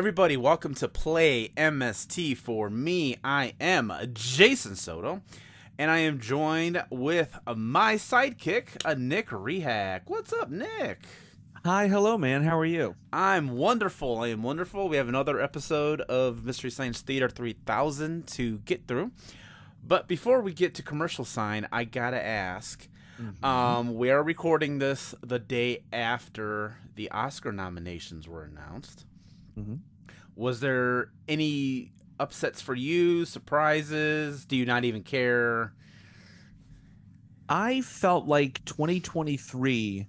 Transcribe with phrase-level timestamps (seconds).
[0.00, 0.38] Everybody.
[0.38, 3.18] Welcome to Play MST for me.
[3.22, 5.20] I am Jason Soto,
[5.78, 10.08] and I am joined with my sidekick, uh, Nick Rehack.
[10.08, 11.00] What's up, Nick?
[11.66, 12.44] Hi, hello, man.
[12.44, 12.96] How are you?
[13.12, 14.20] I'm wonderful.
[14.20, 14.88] I am wonderful.
[14.88, 19.10] We have another episode of Mystery Science Theater 3000 to get through.
[19.86, 22.88] But before we get to commercial sign, I gotta ask.
[23.42, 29.04] Um, we are recording this the day after the Oscar nominations were announced.
[29.58, 29.80] Mhm.
[30.36, 33.24] Was there any upsets for you?
[33.24, 34.44] Surprises?
[34.44, 35.72] Do you not even care?
[37.48, 40.06] I felt like 2023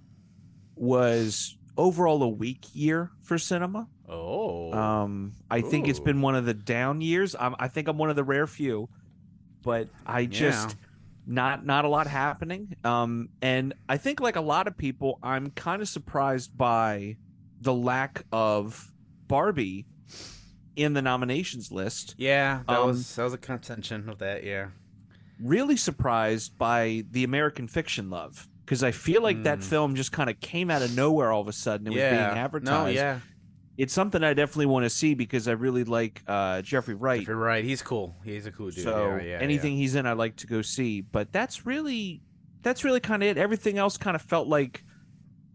[0.76, 3.88] was overall a weak year for cinema.
[4.08, 7.34] Oh, Um, I think it's been one of the down years.
[7.38, 8.88] I'm, I think I'm one of the rare few,
[9.62, 10.74] but I just Yeah.
[11.26, 12.74] not not a lot happening.
[12.84, 17.16] Um, and I think like a lot of people, I'm kind of surprised by
[17.60, 18.92] the lack of
[19.28, 19.86] Barbie
[20.76, 22.14] in the nominations list.
[22.18, 22.62] yeah.
[22.68, 24.44] That um, was that was a contention of that.
[24.44, 24.68] Yeah.
[25.40, 29.64] really surprised by the American Fiction love because I feel like that Mm.
[29.64, 31.86] film just kind of came out of nowhere all of a sudden.
[31.88, 32.26] It was yeah.
[32.28, 32.70] being advertised.
[32.70, 33.18] No, yeah.
[33.78, 37.22] It's something I definitely want to see because I really like uh, Jeffrey Wright.
[37.22, 38.14] If you're right, he's cool.
[38.24, 38.84] He's a cool dude.
[38.84, 41.00] so yeah, yeah, anything he's in, I like to go see.
[41.00, 42.20] But that's really
[42.62, 43.38] that's really kind of it.
[43.38, 44.84] Everything else kind of felt like,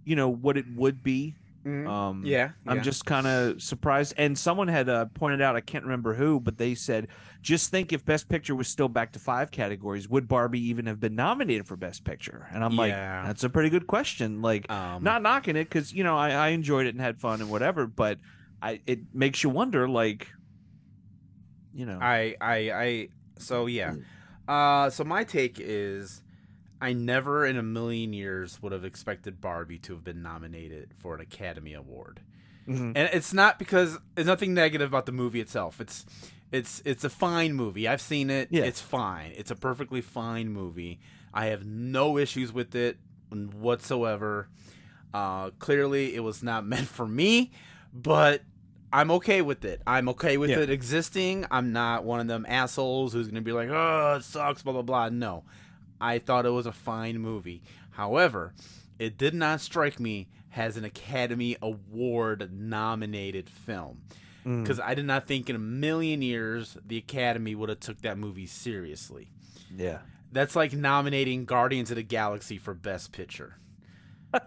[0.04, 1.36] you know, what it would be.
[1.68, 1.74] Yeah.
[1.84, 1.88] Mhm.
[1.88, 4.14] Um, yeah, I'm just kind of surprised.
[4.18, 7.08] And someone had uh, pointed out, I can't remember who, but they said,
[7.42, 11.00] just think if Best Picture was still back to five categories, would Barbie even have
[11.00, 12.48] been nominated for Best Picture?
[12.54, 12.92] And I'm like,
[13.26, 14.42] that's a pretty good question.
[14.42, 17.42] Like, um, not knocking it because you know I, I enjoyed it and had fun
[17.42, 18.20] and whatever, but
[18.62, 20.28] I it makes you wonder, like,
[21.74, 23.10] you know, I, I, I.
[23.38, 23.96] So yeah.
[24.48, 26.24] Uh, so my take is,
[26.82, 31.16] I never in a million years would have expected Barbie to have been nominated for
[31.16, 32.22] an Academy Award,
[32.68, 32.94] Mhm.
[32.96, 35.80] and it's not because there's nothing negative about the movie itself.
[35.82, 36.06] It's,
[36.52, 37.88] it's, it's a fine movie.
[37.88, 38.50] I've seen it.
[38.52, 38.64] Yeah.
[38.64, 39.34] It's fine.
[39.36, 41.00] It's a perfectly fine movie.
[41.34, 42.98] I have no issues with it
[43.32, 44.48] whatsoever.
[45.14, 47.52] Uh, clearly, it was not meant for me,
[47.94, 48.42] but
[48.94, 49.82] I'm okay with it.
[49.86, 50.60] I'm okay with Yeah.
[50.60, 51.46] it existing.
[51.52, 54.74] I'm not one of them assholes who's going to be like, oh, it sucks, blah,
[54.74, 55.10] blah, blah.
[55.10, 55.44] No.
[56.00, 57.64] I thought it was a fine movie.
[57.92, 58.54] However,
[59.00, 64.02] it did not strike me as an Academy Award nominated film
[64.46, 64.64] Mm.
[64.64, 68.18] because I did not think in a million years the Academy would have took that
[68.18, 69.30] movie seriously.
[69.76, 70.00] yeah.
[70.32, 73.58] That's like nominating Guardians of the Galaxy for Best Picture.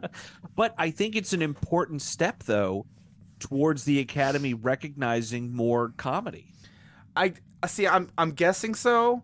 [0.57, 2.87] But I think it's an important step though
[3.39, 6.53] towards the Academy recognizing more comedy.
[7.17, 7.87] I I see.
[7.87, 9.23] I'm I'm guessing so.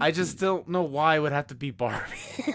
[0.00, 2.16] I just don't know why it would have to be Barbie.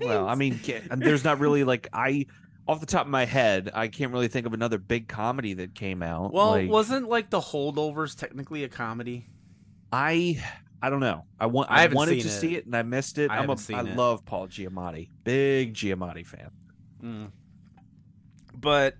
[0.00, 0.60] Well, I mean,
[0.96, 2.26] there's not really like I
[2.68, 5.74] off the top of my head, I can't really think of another big comedy that
[5.74, 6.32] came out.
[6.32, 9.26] well, like, wasn't like the holdovers technically a comedy?
[9.92, 10.42] I
[10.82, 11.24] I don't know.
[11.40, 12.30] I want I I, wanted to it.
[12.30, 13.30] see it and I missed it.
[13.30, 13.96] I I'm a seen I it.
[13.96, 15.08] love Paul Giamatti.
[15.24, 16.50] Big Giamatti fan.
[17.02, 17.32] Mm.
[18.54, 18.96] But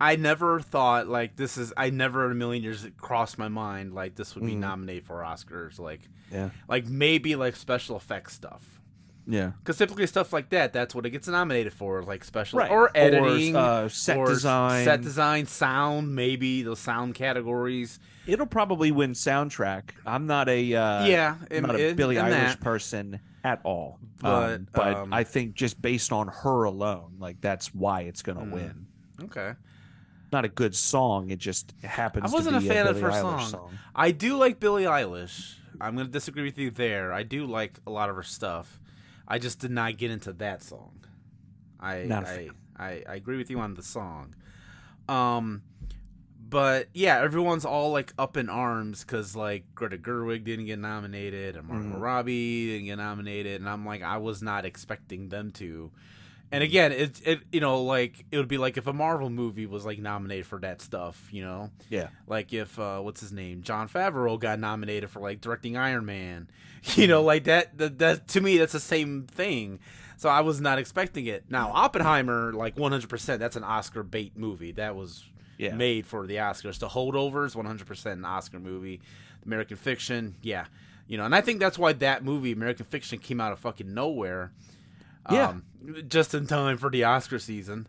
[0.00, 1.72] I never thought like this is.
[1.76, 4.58] I never in a million years it crossed my mind like this would be Mhm.
[4.60, 5.78] nominated for Oscars.
[5.78, 6.00] Like
[6.32, 6.50] Yeah.
[6.68, 8.80] like maybe like special effects stuff.
[9.26, 9.52] Yeah.
[9.58, 12.70] Because typically stuff like that, that's what it gets nominated for, like special Right.
[12.70, 14.84] or editing, uh, set or design.
[14.84, 18.00] set design, sound, maybe the sound categories.
[18.26, 19.90] It'll probably win soundtrack.
[20.06, 22.60] I'm not a uh, yeah, I'm not a Billie Eilish that.
[22.60, 23.98] person at all.
[24.20, 28.22] But, um, but um, I think just based on her alone, like that's why it's
[28.22, 28.50] gonna Mm.
[28.52, 28.86] win.
[29.24, 29.52] Okay,
[30.32, 31.30] Not a good song.
[31.30, 32.30] It just happens.
[32.30, 33.78] I wasn't to a fan of Billie her Eilish song.
[33.94, 35.54] I do like Billie Eilish.
[35.80, 37.12] I'm gonna disagree with you there.
[37.12, 38.78] I do like a lot of her stuff.
[39.26, 40.92] I just did not get into that song.
[41.80, 42.50] I a I.
[42.78, 44.34] I I agree with you on the song.
[45.08, 45.62] Um,
[46.48, 51.56] but yeah, everyone's all like up in arms because like Greta Gerwig didn't get nominated
[51.56, 52.00] and Margot Mhm.
[52.00, 55.90] Robbie didn't get nominated, and I'm like, I was not expecting them to.
[56.52, 59.66] And again, it it you know like it would be like if a Marvel movie
[59.66, 62.08] was like nominated for that stuff, you know, Yeah.
[62.26, 66.48] like if uh, what's his name, Jon Favreau got nominated for like directing Iron Man,
[66.96, 67.78] you know, like that.
[67.78, 69.78] That, that to me, that's the same thing.
[70.16, 71.44] So I was not expecting it.
[71.48, 74.72] Now Oppenheimer, like 100, percent that's an Oscar bait movie.
[74.72, 75.24] That was
[75.56, 75.74] Yeah.
[75.76, 76.80] made for the Oscars.
[76.80, 79.00] The Holdovers, 100 percent an Oscar movie.
[79.46, 80.66] American Fiction, yeah,
[81.06, 83.94] you know, and I think that's why that movie, American Fiction, came out of fucking
[83.94, 84.52] nowhere.
[85.30, 85.48] Yeah.
[85.48, 85.62] um,
[86.08, 87.86] just in time for the Oscar season.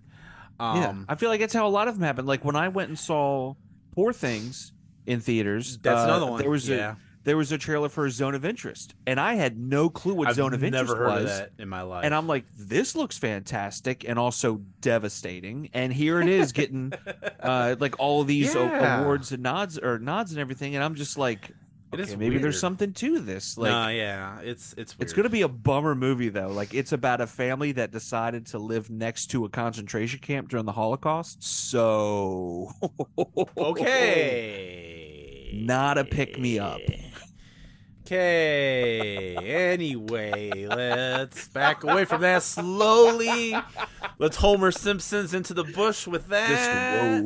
[0.59, 0.93] Um, yeah.
[1.09, 2.25] I feel like that's how a lot of them happen.
[2.25, 3.55] Like when I went and saw
[3.93, 4.73] Poor Things
[5.05, 5.77] in theaters.
[5.79, 6.39] that's uh, another one.
[6.39, 6.93] There was yeah.
[6.93, 10.29] a there was a trailer for Zone of Interest, and I had no clue what
[10.29, 11.31] I've Zone of Interest never heard was.
[11.31, 12.03] of that in my life.
[12.03, 15.69] And I'm like, this looks fantastic and also devastating.
[15.73, 16.93] And here it is getting
[17.39, 19.01] uh, like all these Yeah.
[19.01, 20.75] awards and nods or nods and everything.
[20.75, 21.51] And I'm just like,
[21.93, 23.57] It is okay, maybe there's something to this.
[23.57, 25.03] Like, no, yeah, it's it's weird.
[25.03, 26.47] it's gonna be a bummer movie though.
[26.47, 30.65] Like, it's about a family that decided to live next to a concentration camp during
[30.65, 31.43] the Holocaust.
[31.43, 32.71] So,
[33.57, 35.51] okay.
[35.53, 36.79] Not a pick-me-up.
[38.11, 39.37] Okay.
[39.37, 43.55] Anyway, let's back away from that slowly.
[44.19, 47.23] Let's Homer Simpsons into the bush with that.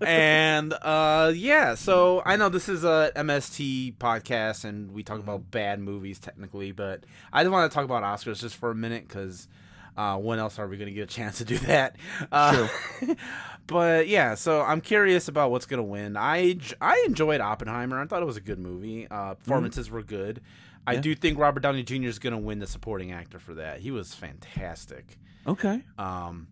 [0.00, 5.50] And uh yeah, so I know this is a MST podcast and we talk about
[5.50, 9.06] bad movies technically, but I just want to talk about Oscars just for a minute
[9.06, 9.48] because
[9.96, 11.96] uh, when else are we going to get a chance to do that?
[12.32, 12.68] Uh,
[13.70, 16.16] but yeah, so I'm curious about what's going to win.
[16.16, 17.98] I I enjoyed Oppenheimer.
[18.00, 19.06] I thought it was a good movie.
[19.10, 20.40] Uh, performances were good.
[20.86, 21.00] I Yeah.
[21.00, 22.04] do think Robert Downey Jr.
[22.08, 23.80] is going to win the supporting actor for that.
[23.80, 25.18] He was fantastic.
[25.46, 25.82] okay.
[25.98, 26.48] Um,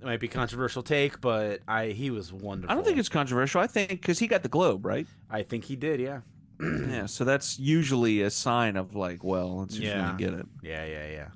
[0.00, 2.70] it might be a controversial take, but I he was wonderful.
[2.72, 3.60] I don't think it's controversial.
[3.60, 5.06] I think because he got the Globe, right?
[5.30, 6.00] I think he did.
[6.00, 6.20] Yeah.
[6.60, 7.06] yeah.
[7.06, 10.14] So that's usually a sign of like, well, just Yeah.
[10.18, 10.46] get it.
[10.62, 11.28] Yeah, yeah, yeah.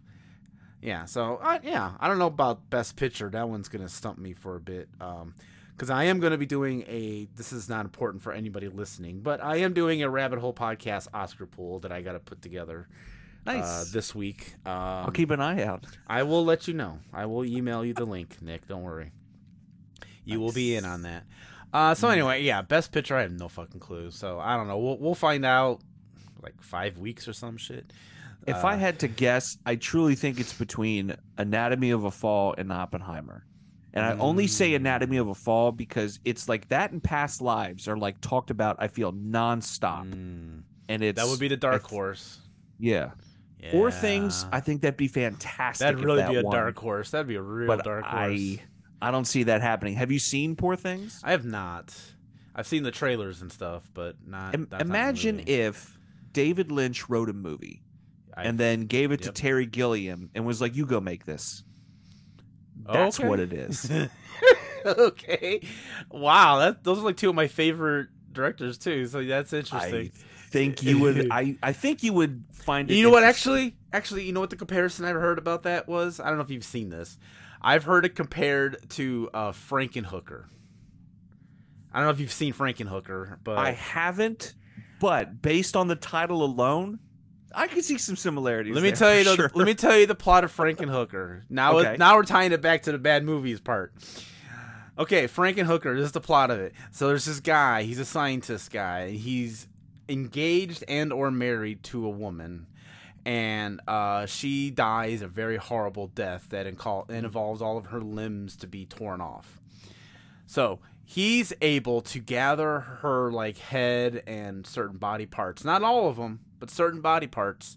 [0.82, 3.28] Yeah, so uh, yeah, I don't know about best picture.
[3.28, 5.34] That one's gonna stump me for a bit, um,
[5.72, 7.28] because I am gonna be doing a.
[7.36, 11.08] This is not important for anybody listening, but I am doing a Rabbit Hole podcast
[11.12, 12.88] Oscar pool that I got to put together.
[13.46, 13.64] Nice.
[13.64, 14.54] Uh, this week.
[14.66, 15.86] Um, I'll keep an eye out.
[16.06, 16.98] I will let you know.
[17.12, 18.66] I will email you the link, Nick.
[18.66, 19.12] Don't worry.
[20.24, 21.24] You will be in on that.
[21.72, 23.16] Uh, so anyway, yeah, best picture.
[23.16, 24.10] I have no fucking clue.
[24.10, 24.78] So I don't know.
[24.78, 25.80] We'll we'll find out
[26.42, 27.92] like five weeks or some shit.
[28.50, 32.54] If Uh, I had to guess, I truly think it's between Anatomy of a Fall
[32.56, 33.46] and Oppenheimer.
[33.92, 34.76] And I only say Mm.
[34.76, 38.76] Anatomy of a Fall because it's like that and past lives are like talked about,
[38.78, 40.12] I feel, nonstop.
[40.12, 42.38] Mm, And it's that would be the dark th- horse.
[42.78, 43.10] Yeah.
[43.58, 43.72] Yeah.
[43.72, 45.84] Poor Things, I think that'd be fantastic.
[45.84, 46.54] That'd really that be a won.
[46.54, 47.10] dark horse.
[47.10, 48.14] That'd be a real but dark horse.
[48.40, 48.60] I
[49.02, 49.94] I don't see that happening.
[49.96, 51.20] Have you seen Poor Things?
[51.24, 51.94] I have not.
[52.54, 54.54] I've seen the trailers and stuff, but not.
[54.54, 55.50] Im- not imagine movie.
[55.52, 55.98] if
[56.32, 57.82] David Lynch wrote a movie
[58.36, 59.34] I- and then gave it Yep.
[59.34, 61.62] to Terry Gilliam and was like, "You go make this."
[62.86, 63.28] That's Okay.
[63.28, 63.90] what it is.
[64.86, 65.60] okay.
[66.10, 69.06] Wow, that those are like two of my favorite directors too.
[69.06, 70.12] So that's interesting.
[70.14, 71.28] I think you would.
[71.30, 72.94] I I think you would find it.
[72.94, 73.22] you know what?
[73.24, 76.20] Actually, actually, you know what the comparison I've heard about that was?
[76.20, 77.18] I don't know if you've seen this.
[77.62, 80.44] I've heard it compared to uh, Frankenhooker.
[81.92, 84.54] I don't know if you've seen Frankenhooker, but I haven't,
[85.00, 87.00] but based on the title alone,
[87.54, 88.74] I can see some similarities.
[88.74, 89.24] Let me there, tell you.
[89.24, 89.50] The, sure.
[89.54, 91.42] Let me tell you the plot of Frankenhooker.
[91.50, 91.96] Now, Okay.
[91.98, 93.92] now we're tying it back to the bad movies part.
[94.98, 95.96] Okay, Frankenhooker.
[95.96, 96.74] This is the plot of it.
[96.90, 97.82] So there's this guy.
[97.84, 99.00] He's a scientist guy.
[99.00, 99.66] and He's
[100.08, 102.66] engaged and or married to a woman,
[103.24, 108.66] and uh, she dies a very horrible death that involves all of her limbs to
[108.66, 109.60] be torn off.
[110.46, 116.16] So he's able to gather her like head and certain body parts, not all of
[116.16, 117.76] them, but certain body parts,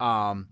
[0.00, 0.48] um,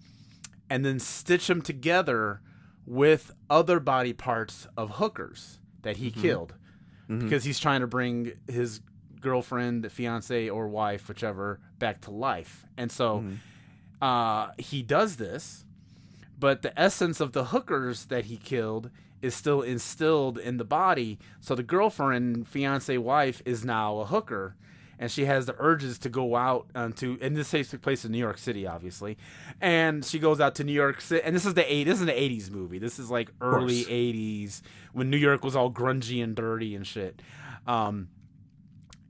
[0.71, 2.41] and then stitch them together
[2.87, 6.55] with other body parts of hookers that he killed
[7.09, 7.21] Mhm.
[7.21, 8.81] because he's trying to bring his
[9.21, 12.65] girlfriend, fiance, or wife, whichever, back to life.
[12.77, 13.37] And so Mhm.
[14.01, 15.65] uh, he does this,
[16.39, 21.21] but the essence of the hookers that he killed is still instilled in the body.
[21.39, 24.57] So the girlfriend, fiance, wife is now a hooker,
[25.03, 27.19] and she has the urges to go out um, to.
[27.21, 29.19] And this takes place in New York City, obviously.
[29.61, 31.85] And she goes out to New York City, and this is the eight.
[31.85, 32.79] This is an '80s movie.
[32.79, 37.21] This is like early '80s when New York was all grungy and dirty and shit.
[37.67, 38.11] Um,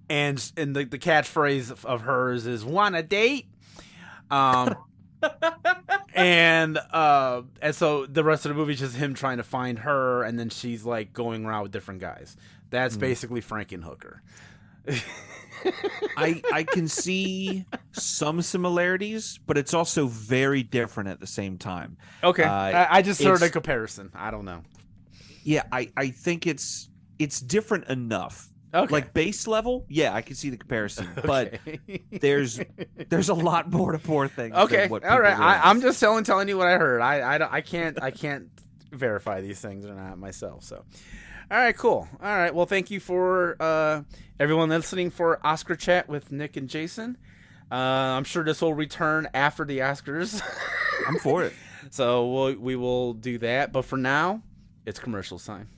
[0.08, 3.48] and and the, the catchphrase of, hers is "Want a date?"
[4.30, 4.74] Um,
[6.14, 9.80] and uh, and so the rest of the movie is just him trying to find
[9.80, 12.34] her, and then she's like going around with different guys.
[12.70, 14.20] That's basically Frankenhooker.
[16.16, 21.96] I I can see some similarities, but it's also very different at the same time.
[22.22, 24.10] Okay, Uh, I, I just heard a comparison.
[24.14, 24.62] I don't know.
[25.44, 28.48] Yeah, I I think it's it's different enough.
[28.74, 31.58] Okay, Like base level, yeah, I can see the comparison, but
[32.10, 32.58] there's
[33.08, 34.54] there's a lot more to poor things.
[34.54, 35.38] okay, all right.
[35.38, 37.00] I, I'm just telling telling you what I heard.
[37.02, 38.48] I I, I can't I can't
[38.90, 40.64] verify these things or not myself.
[40.64, 40.84] So,
[41.52, 42.08] all right, cool.
[42.22, 44.04] All right, well, thank you for uh,
[44.40, 47.18] everyone listening for Oscar Chat with Nick and Jason.
[47.70, 50.40] Uh, I'm sure this will return after the Oscars.
[51.06, 51.52] I'm for it.
[51.90, 53.72] So we'll, we will do that.
[53.72, 54.40] But for now,
[54.86, 55.68] it's commercial time.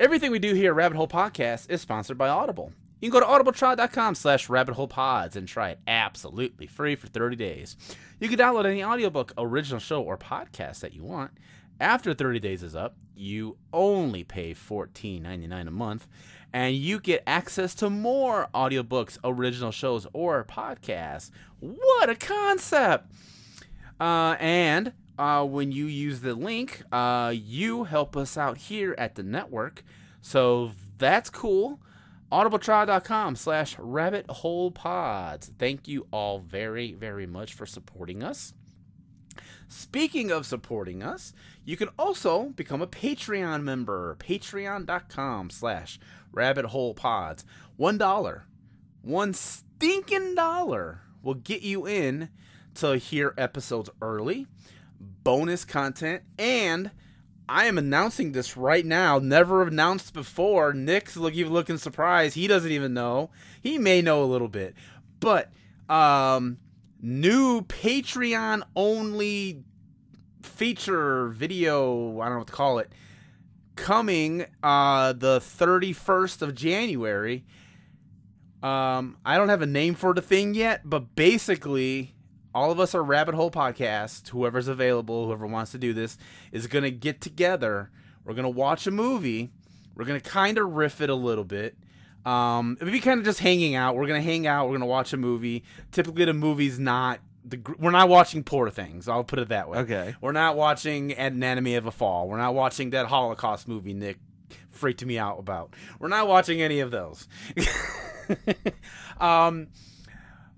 [0.00, 2.72] Everything we do here at Rabbit Hole Podcast is sponsored by Audible.
[3.00, 7.76] You can go to audibletrial.com slash rabbitholepods and try it absolutely free for 30 days.
[8.18, 11.30] You can download any audiobook, original show, or podcast that you want.
[11.80, 16.06] After 30 days is up, you only pay $14.99 a month,
[16.52, 21.30] and you get access to more audiobooks, original shows, or podcasts.
[21.58, 23.10] What a concept!
[23.98, 29.14] Uh, and uh, when you use the link, uh, you help us out here at
[29.14, 29.82] the network.
[30.20, 31.80] So that's cool.
[32.30, 35.50] audibletrial.com slash rabbit hole pods.
[35.58, 38.54] Thank you all very, very much for supporting us.
[39.68, 41.32] Speaking of supporting us,
[41.64, 44.16] you can also become a Patreon member.
[44.18, 46.00] Patreon.com slash
[46.32, 47.44] rabbit hole pods.
[47.76, 48.46] One dollar.
[49.02, 52.30] One stinking dollar will get you in
[52.74, 54.46] to hear episodes early,
[55.00, 56.90] bonus content, and
[57.50, 59.18] I am announcing this right now.
[59.18, 60.72] Never announced before.
[60.72, 62.36] Nick's look, even looking surprised.
[62.36, 63.30] He doesn't even know.
[63.60, 64.76] He may know a little bit,
[65.18, 65.50] but
[65.88, 66.58] um,
[67.02, 69.64] new Patreon only
[70.42, 72.20] feature video.
[72.20, 72.92] I don't know what to call it.
[73.74, 77.44] Coming uh, the 31st of January.
[78.62, 82.14] Um, I don't have a name for the thing yet, but basically,
[82.54, 84.28] all of us are Rabbit Hole Podcast.
[84.28, 86.18] Whoever's available, whoever wants to do this,
[86.52, 87.90] is going to get together.
[88.24, 89.50] We're going to watch a movie.
[89.94, 91.76] We're going to kind of riff it a little bit.
[92.24, 93.96] Um, it'll be kind of just hanging out.
[93.96, 94.64] We're going to hang out.
[94.64, 95.64] We're going to watch a movie.
[95.92, 97.20] Typically, the movie's not.
[97.44, 99.08] The, we're not watching poor things.
[99.08, 99.78] I'll put it that way.
[99.78, 100.14] Okay.
[100.20, 102.28] We're not watching Anatomy of a Fall.
[102.28, 104.18] We're not watching that Holocaust movie Nick
[104.68, 105.74] freaked me out about.
[105.98, 107.26] We're not watching any of those.
[109.20, 109.68] um,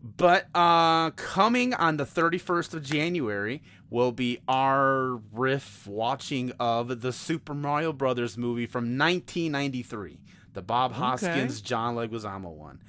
[0.02, 7.12] but uh, coming on the 31st of January will be our riff watching of the
[7.12, 10.18] Super Mario Brothers movie from 1993,
[10.54, 12.82] the Bob Hoskins, John Leguizamo one.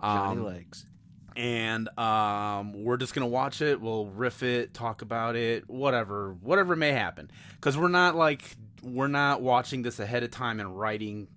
[0.00, 0.86] Johnny Um, Legs.
[1.36, 3.80] and um, we're just gonna watch it.
[3.80, 7.30] We'll riff it, talk about it, whatever, whatever may happen.
[7.54, 8.42] Because we're not like
[8.82, 11.28] we're not watching this ahead of time and writing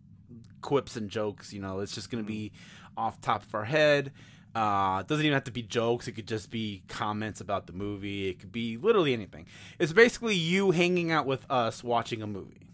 [0.61, 1.53] quips and jokes.
[1.53, 2.51] You know, it's just gonna be
[2.97, 4.11] off top of our head.
[4.55, 6.07] Uh, it doesn't even have to be jokes.
[6.07, 8.29] It could just be comments about the movie.
[8.29, 9.47] It could be literally anything.
[9.79, 12.69] It's basically you hanging out with us watching a movie,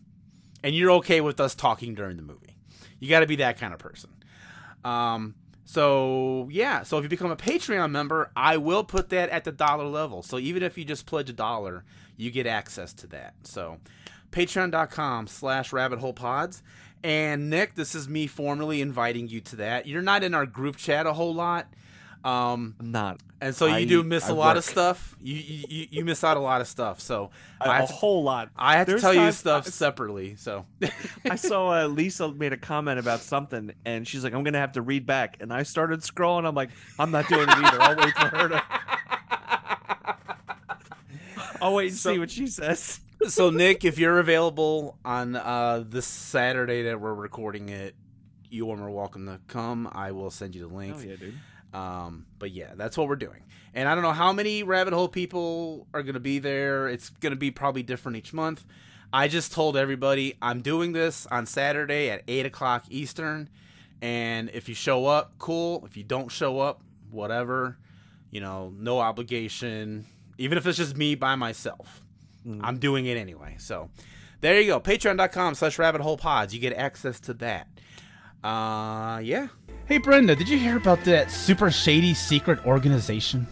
[0.64, 2.56] and you're okay with us talking during the movie.
[3.00, 4.12] You got to be that kind of person.
[4.86, 5.34] Um,
[5.66, 9.52] so yeah, so if you become a Patreon member, I will put that at the
[9.52, 10.22] dollar level.
[10.22, 11.84] So even if you just pledge a dollar,
[12.16, 13.34] you get access to that.
[13.44, 13.78] So
[14.32, 16.62] patreon.com slash rabbit hole pods.
[17.04, 19.88] And Nick, this is me formally inviting you to that.
[19.88, 21.68] You're not in our group chat a whole lot.
[22.24, 25.16] Um, I'm not and so you I- do miss a I lot of stuff.
[25.20, 25.34] You,
[25.68, 27.00] you you- miss out a lot of stuff.
[27.00, 28.52] So a, I a to, whole lot.
[28.56, 30.36] I have to There's tell you stuff separately.
[30.36, 30.68] So
[31.28, 34.74] I saw uh, Lisa made a comment about something, and she's like, "I'm gonna have
[34.74, 36.46] to read back." And I started scrolling.
[36.48, 36.70] I'm like,
[37.00, 37.82] "I'm not doing it either.
[37.82, 38.64] I'll wait for her to.
[41.60, 45.84] I'll wait and So- see what she says." So Nick, if you're available on uh,
[45.88, 47.96] this Saturday that we're recording it,
[48.50, 49.90] you are more welcome to come.
[49.92, 50.96] I will send you the link.
[50.98, 51.34] Oh yeah, dude.
[51.74, 53.44] Um, but yeah, that's what we're doing.
[53.74, 56.88] And I don't know how many rabbit hole people are going to be there.
[56.90, 58.66] It's going to be probably different each month.
[59.14, 63.50] I just told everybody I'm doing this on Saturday at 8 o'clock Eastern.
[64.02, 65.86] And if you show up, cool.
[65.86, 67.78] If you don't show up, whatever.
[68.32, 70.06] You know, no obligation.
[70.38, 72.01] Even if it's just me by myself,
[72.48, 72.60] Mhm.
[72.64, 73.56] I'm doing it anyway.
[73.60, 73.90] So
[74.42, 74.80] there you go.
[74.80, 76.54] Patreon.com slash rabbit hole pods.
[76.54, 77.68] You get access to that.
[78.44, 79.48] Uh, yeah.
[79.86, 83.46] Hey, Brenda, did you hear about that super shady secret organization?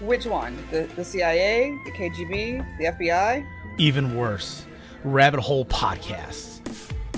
[0.00, 0.56] Which one?
[0.70, 3.44] The the CIA, the KGB, the FBI?
[3.78, 4.66] Even worse,
[5.04, 6.60] Rabbit Hole Podcasts.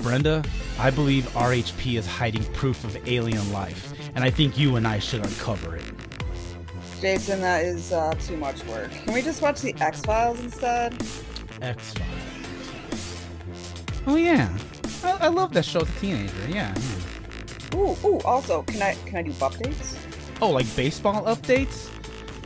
[0.02, 0.44] Brenda,
[0.78, 4.98] I believe RHP is hiding proof of alien life, and I think you and I
[5.00, 5.82] should uncover it.
[7.06, 8.90] Jason, that is uh, too much work.
[8.90, 10.92] Can we just watch the X Files instead?
[11.62, 13.22] X Files.
[14.08, 14.48] Oh yeah,
[15.04, 16.34] I, I love that show as a teenager.
[16.48, 16.74] Yeah.
[16.74, 17.78] yeah.
[17.78, 18.18] Ooh, ooh.
[18.24, 19.96] Also, can I can I do updates?
[20.42, 21.88] Oh, like baseball updates?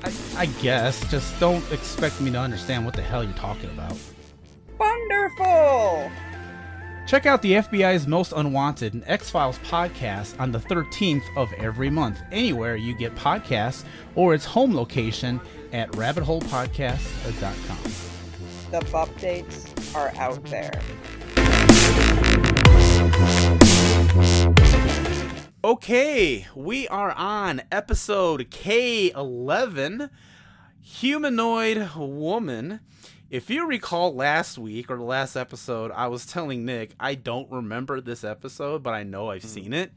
[0.05, 1.11] I, I guess.
[1.11, 3.97] Just don't expect me to understand what the hell you're talking about.
[4.79, 6.11] Wonderful.
[7.11, 11.90] Check out the FBI's Most Unwanted and X Files podcast on the 13th of every
[11.90, 13.83] month, anywhere you get podcasts,
[14.14, 15.40] or its home location
[15.73, 17.83] at rabbitholepodcast.com.
[18.71, 20.71] The updates are out there.
[25.64, 30.11] Okay, we are on episode K11
[30.81, 32.79] Humanoid Woman.
[33.31, 37.49] If you recall last week or the last episode, I was telling Nick I don't
[37.49, 39.49] remember this episode, but I know I've hmm.
[39.49, 39.93] seen it.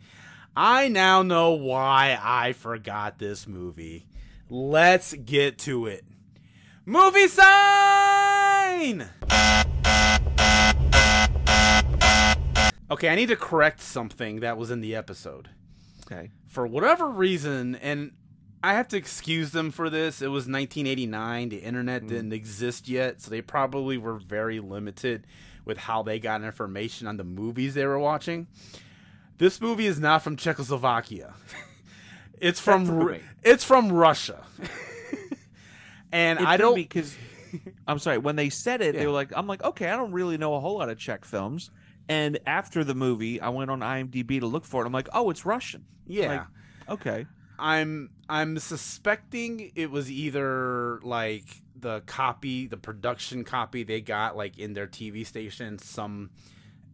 [0.56, 4.06] I now know why I forgot this movie.
[4.52, 6.06] Let's get to it.
[6.86, 9.10] Movie sign!
[12.92, 15.50] Okay, I need to correct something that was in the episode.
[16.06, 16.30] Okay.
[16.46, 18.12] For whatever reason, and
[18.63, 21.50] I have to excuse them for this, it was 1989.
[21.50, 22.08] The internet mm.
[22.08, 25.27] didn't exist yet, so they probably were very limited
[25.65, 28.48] with how they got information on the movies they were watching.
[29.38, 31.34] This movie is not from Czechoslovakia.
[32.39, 34.43] it's from Ru- it's from Russia.
[36.13, 37.17] and I don't because
[37.88, 39.01] I'm sorry when they said it, Yeah.
[39.01, 41.25] they were like, I'm like, okay, I don't really know a whole lot of Czech
[41.25, 41.70] films.
[42.08, 44.86] And after the movie, I went on IMDb to look for it.
[44.86, 45.86] I'm like, oh, it's Russian.
[46.08, 46.27] yeah.
[46.27, 46.48] like-
[46.89, 47.25] Okay.
[47.63, 51.46] I'm I'm suspecting it was either like
[51.79, 56.29] the copy, the production copy they got like in their TV station, some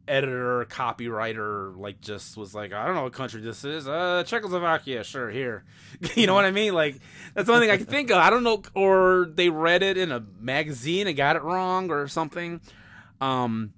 [0.07, 3.87] editor, copywriter like just was like, I don't know what country this is.
[3.87, 5.63] Uh Czechoslovakia, sure, here.
[6.15, 6.75] you know what I mean?
[6.75, 6.99] Like
[7.33, 8.17] that's the only thing I can think of.
[8.17, 12.07] I don't know or they read it in a magazine and got it wrong or
[12.07, 12.61] something.
[13.19, 13.73] Um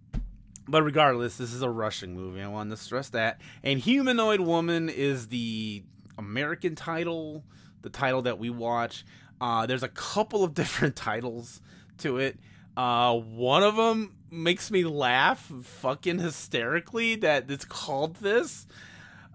[0.67, 2.41] but regardless, this is a Russian movie.
[2.41, 3.39] I wanted to stress that.
[3.63, 5.83] And Humanoid Woman is the
[6.17, 7.43] American title,
[7.81, 9.05] the title that we watch.
[9.39, 11.61] Uh, there's a couple of different titles
[11.99, 12.37] to it.
[12.75, 18.65] Uh, one of them makes me laugh fucking hysterically that it's called this.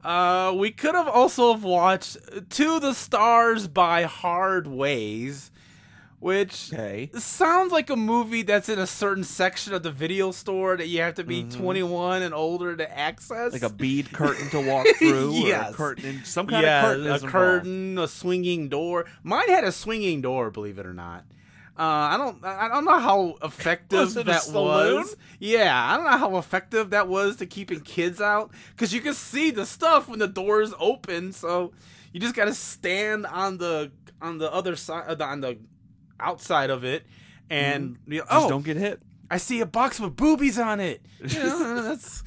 [0.03, 2.17] Uh, we could have also have watched
[2.51, 5.51] To the Stars by Hard Ways,
[6.19, 7.11] which Okay.
[7.19, 11.01] sounds like a movie that's in a certain section of the video store that you
[11.01, 11.57] have to be Mhm.
[11.57, 13.53] 21 and older to access.
[13.53, 15.71] Like a bead curtain to walk through, or Yes.
[15.71, 17.07] a curtain, some kind yeah, of curtain.
[17.07, 17.33] a involved.
[17.33, 19.05] curtain, a swinging door.
[19.23, 21.25] Mine had a swinging door, believe it or not.
[21.79, 25.15] Uh, I don't, I don't know how effective Was that was.
[25.39, 29.13] Yeah, I don't know how effective that was to keeping kids out because you can
[29.13, 31.35] see the stuff when the doors open.
[31.35, 31.73] So
[32.15, 35.59] you just gotta stand on the on the other side, on the
[36.21, 37.05] outside of it,
[37.51, 38.25] and you know.
[38.25, 39.01] Just oh, don't get hit.
[39.31, 41.03] I see a box with boobies on it.
[41.21, 42.23] You know, that's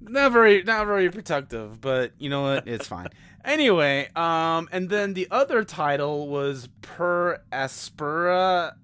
[0.00, 2.66] not very not very protective, but you know what?
[2.68, 3.08] It's fine.
[3.44, 8.74] Anyway, um, and then the other title was Per Aspera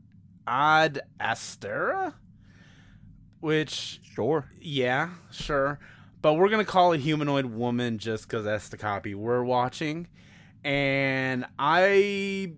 [0.49, 2.13] ad Astra,
[3.41, 4.47] which Sure.
[4.61, 5.79] yeah, sure.
[6.23, 10.09] But we're gonna call it humanoid woman just because that's the copy we're watching.
[10.65, 12.55] And I,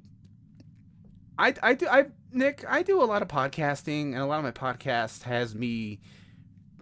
[1.40, 4.44] I, I do, I Nick, I do a lot of podcasting, and a lot of
[4.44, 5.98] my podcast has me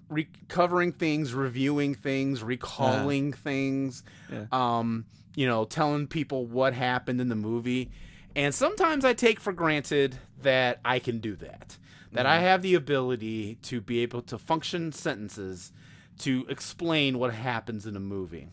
[0.08, 4.46] recovering things, reviewing things, recalling things, Yeah.
[4.52, 7.90] um, you know, telling people what happened in the movie.
[8.34, 11.76] And sometimes I take for granted that I can do that.
[12.12, 15.72] That I have the ability to be able to function sentences
[16.20, 18.48] to explain what happens in a movie.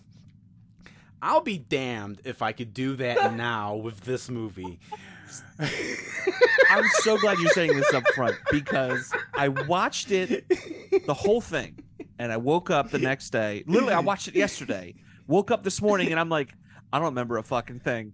[1.21, 4.79] I'll be damned if I could do that now with this movie.
[6.69, 10.45] I'm so glad you're saying this up front because I watched it,
[11.05, 11.79] the whole thing,
[12.19, 13.63] and I woke up the next day.
[13.67, 14.95] Literally, I watched it yesterday.
[15.27, 16.53] Woke up this morning and I'm like,
[16.91, 18.13] I don't remember a fucking thing.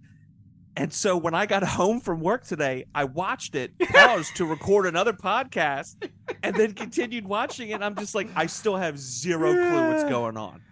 [0.76, 4.86] And so when I got home from work today, I watched it, paused to record
[4.86, 5.96] another podcast,
[6.42, 7.82] and then continued watching it.
[7.82, 10.62] I'm just like, I still have zero clue what's going on.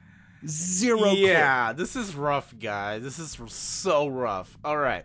[0.46, 1.16] Zero clue.
[1.16, 3.02] yeah, this is rough, guys.
[3.02, 4.56] This is so rough.
[4.64, 5.04] All right.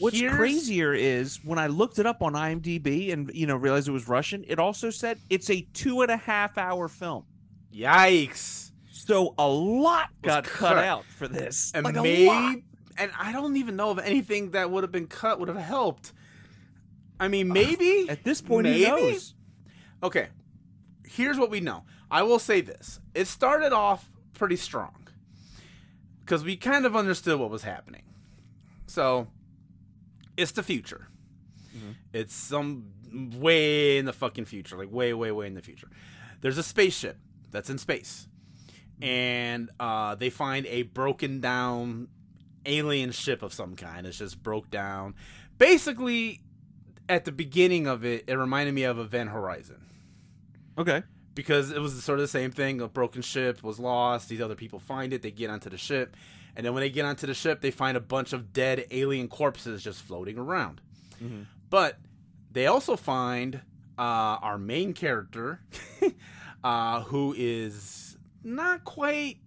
[0.00, 3.86] What's Here's- crazier is when I looked it up on IMDb and you know realized
[3.86, 4.44] it was Russian.
[4.48, 7.24] It also said it's a two and a half hour film,
[7.72, 8.72] Yikes.
[8.90, 10.74] so a lot got cut.
[10.74, 10.84] cut.
[10.84, 11.70] out for this.
[11.74, 12.64] And like maybe,
[12.96, 16.12] and I don't even know if anything that would have been cut would have helped.
[17.18, 18.84] I mean, maybe At this point, maybe?
[18.84, 19.34] who knows?
[20.02, 20.28] Okay,
[21.04, 21.84] here's what we know.
[22.10, 24.94] I will say this: it started off pretty strong
[26.20, 28.04] because we kind of understood what was happening.
[28.86, 29.28] So,
[30.40, 31.08] it's the future.
[31.76, 31.94] Mhm.
[32.12, 32.86] It's some
[33.36, 35.88] way in the fucking future, like way, way, way in the future.
[36.40, 37.18] There's a spaceship
[37.50, 38.26] that's in space,
[39.02, 42.08] and uh, they find a broken down
[42.66, 44.06] alien ship of some kind.
[44.06, 45.14] It's just broke down.
[45.58, 46.42] Basically,
[47.08, 49.80] at the beginning of it, it reminded me of Event Horizon
[50.78, 51.02] Okay.
[51.34, 52.80] because it was sort of the same thing.
[52.80, 54.28] A broken ship was lost.
[54.28, 55.22] These other people find it.
[55.22, 56.16] They get onto the ship,
[56.56, 59.28] and then when they get onto the ship, they find a bunch of dead alien
[59.28, 60.80] corpses just floating around.
[61.22, 61.46] Mhm.
[61.68, 61.98] But
[62.52, 63.62] they also find
[63.98, 65.60] uh, our main character,
[66.64, 69.38] uh, who is not quite.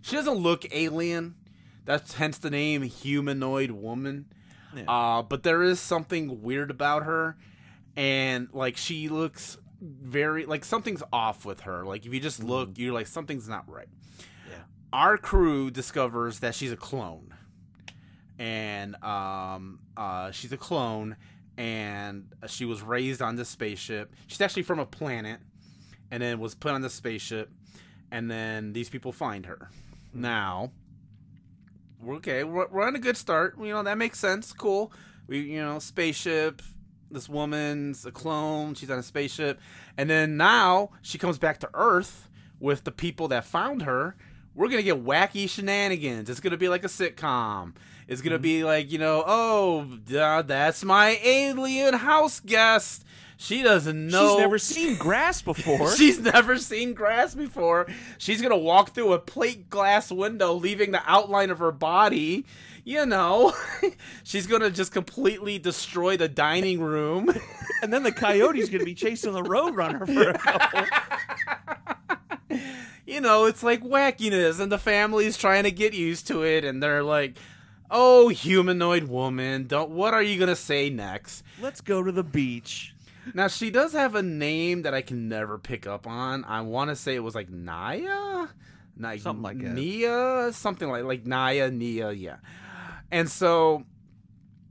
[0.00, 1.36] She doesn't look alien.
[1.84, 4.26] That's hence the name humanoid woman.
[4.74, 4.84] Yeah.
[4.88, 7.36] Uh, but there is something weird about her,
[7.96, 11.84] and like she looks very like something's off with her.
[11.84, 13.88] Like if you just look, you're like something's not right.
[14.92, 17.34] Our crew discovers that she's a clone,
[18.38, 21.16] and um, uh, she's a clone,
[21.56, 24.14] and she was raised on this spaceship.
[24.26, 25.40] She's actually from a planet,
[26.10, 27.50] and then was put on the spaceship,
[28.10, 29.70] and then these people find her.
[30.12, 30.72] Now,
[32.06, 32.44] okay.
[32.44, 33.56] We're, we're on a good start.
[33.58, 34.52] You know that makes sense.
[34.52, 34.92] Cool.
[35.26, 36.60] We, you know, spaceship.
[37.10, 38.74] This woman's a clone.
[38.74, 39.58] She's on a spaceship,
[39.96, 42.28] and then now she comes back to Earth
[42.60, 44.16] with the people that found her.
[44.54, 46.28] We're gonna get wacky shenanigans.
[46.28, 47.74] It's gonna be like a sitcom.
[48.06, 53.04] It's gonna be like you know, oh, uh, that's my alien house guest.
[53.42, 54.28] She doesn't know.
[54.28, 55.96] She's never seen grass before.
[55.96, 57.88] She's never seen grass before.
[58.18, 62.44] She's gonna walk through a plate glass window, leaving the outline of her body.
[62.84, 63.52] You know,
[64.22, 67.34] she's gonna just completely destroy the dining room.
[67.82, 71.96] and then the coyote's gonna be chasing the roadrunner for a couple.
[73.12, 76.82] You know, it's like wackiness, and the family's trying to get used to it, and
[76.82, 77.36] they're like,
[77.90, 79.90] "Oh, humanoid woman, don't.
[79.90, 82.94] What are you gonna say next?" Let's go to the beach.
[83.34, 86.44] Now she does have a name that I can never pick up on.
[86.44, 88.48] I want to say it was like Naya,
[88.98, 89.74] like Something like that.
[89.74, 92.36] Nia, something like like Naya, Nia, yeah.
[93.10, 93.84] And so,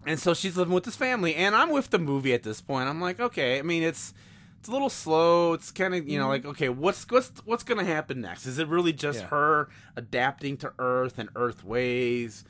[0.06, 2.89] and so she's living with this family, and I'm with the movie at this point.
[2.89, 3.60] I'm like, okay.
[3.60, 4.13] I mean, it's
[4.62, 5.54] it's a little slow.
[5.54, 8.45] It's kind of you know like okay, what's what's what's gonna happen next?
[8.45, 9.28] Is it really just Yeah.
[9.30, 12.43] her adapting to Earth and Earth ways?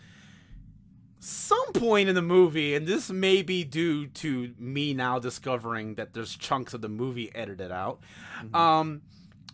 [1.24, 6.16] some point in the movie, and this may be due to me now discovering that
[6.16, 8.00] there's chunks of the movie edited out.
[8.56, 9.04] Um,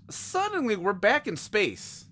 [0.09, 2.05] suddenly we're back in space,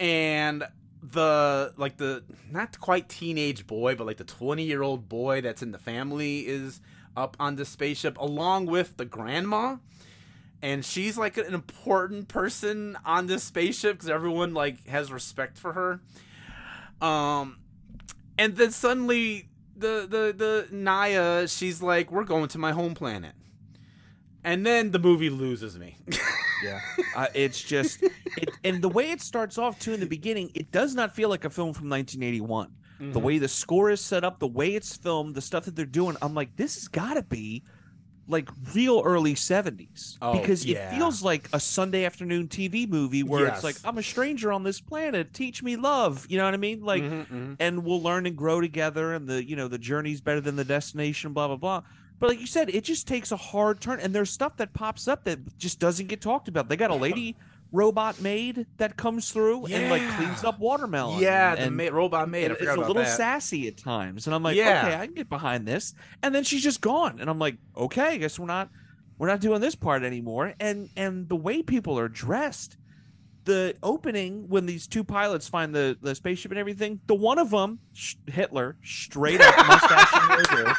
[0.00, 0.64] and
[1.02, 5.62] the like the not quite teenage boy, but like the 20 year old boy that's
[5.62, 6.80] in the family is
[7.16, 9.76] up on the spaceship along with the grandma.
[10.62, 15.72] And she's like an important person on this spaceship because everyone like has respect for
[15.72, 16.00] her.
[17.06, 17.58] Um,
[18.38, 23.34] and then suddenly the the the Naya, she's like, "We're going to my home planet,"
[24.42, 25.96] and then the movie loses me.
[26.62, 26.80] Yeah,
[27.14, 30.70] uh, it's just, it, and the way it starts off too in the beginning, it
[30.70, 32.72] does not feel like a film from 1981.
[33.00, 33.12] Mm-hmm.
[33.12, 35.84] The way the score is set up, the way it's filmed, the stuff that they're
[35.84, 37.64] doing, I'm like, this has got to be
[38.26, 40.76] like real early 70s Oh, because yeah.
[40.78, 43.56] it feels like a Sunday afternoon TV movie where Yes.
[43.56, 46.24] it's like, I'm a stranger on this planet, teach me love.
[46.30, 46.80] You know what I mean?
[46.80, 47.56] Like, Mhm, mhm.
[47.60, 50.64] and we'll learn and grow together and the you know the journey's better than the
[50.64, 51.82] destination blah blah blah
[52.18, 55.06] but like you said it just takes a hard turn and there's stuff that pops
[55.06, 57.36] up that just doesn't get talked about they got a lady
[57.74, 62.28] robot maid that comes through and like cleans up watermelon yeah, and, the ma- robot
[62.28, 62.52] maid.
[62.52, 63.16] I it's a little that.
[63.16, 64.86] sassy at times and i'm like Yeah.
[64.86, 68.10] okay i can get behind this and then she's just gone and i'm like okay
[68.10, 68.70] i guess we're not
[69.18, 72.76] we're not doing this part anymore and and the way people are dressed
[73.44, 77.50] the opening when these two pilots find the, the spaceship and everything, the one of
[77.50, 80.74] them, sh- Hitler, straight up mustache and hairdo.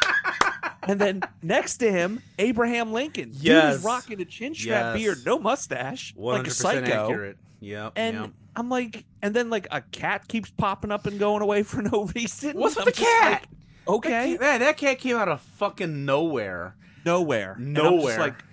[0.87, 3.31] And then next to him, Abraham Lincoln.
[3.31, 3.75] Dude Yes.
[3.77, 5.03] is rocking a chin strap Yes.
[5.03, 6.79] beard, no mustache, like a psycho.
[7.09, 7.37] accurate.
[7.59, 7.93] Yep.
[7.95, 8.29] And yep.
[8.55, 12.05] I'm like, and then like a cat keeps popping up and going away for no
[12.15, 12.57] reason.
[12.57, 13.47] What's with the just like, cat?
[13.87, 16.75] okay, That, man, that cat came out of fucking nowhere.
[17.05, 18.19] nowhere, And I'm just Nowhere.
[18.19, 18.43] like,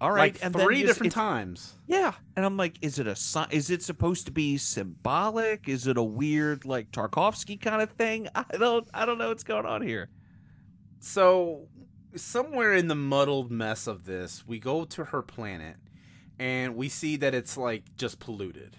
[0.00, 1.74] all right, like and three just- different times.
[1.86, 3.16] Yeah, and I'm like, is it a
[3.50, 5.68] is it supposed to be symbolic?
[5.68, 8.28] Is it a weird like Tarkovsky kind of thing?
[8.34, 10.08] I don't I don't know what's going on here.
[11.00, 11.68] So
[12.14, 15.76] somewhere in the muddled mess of this, we go to her planet
[16.38, 18.76] and we see that it's like just polluted.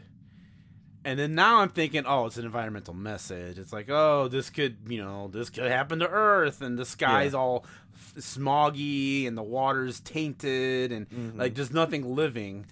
[1.06, 3.60] And then now I'm thinking, oh, it's an environmental message.
[3.60, 7.34] It's like, oh, this could, you know, this could happen to Earth, and the sky's
[7.34, 11.38] all f- smoggy, and the water's tainted, and Mhm.
[11.38, 12.66] like there's nothing living.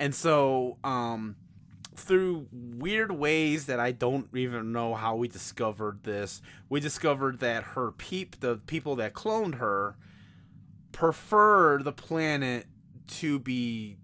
[0.00, 1.36] And so, um,
[1.98, 7.62] through weird ways that I don't even know how we discovered this, we discovered that
[7.62, 9.96] her peep, the people that cloned her,
[10.92, 12.66] prefer the planet
[13.06, 13.98] to be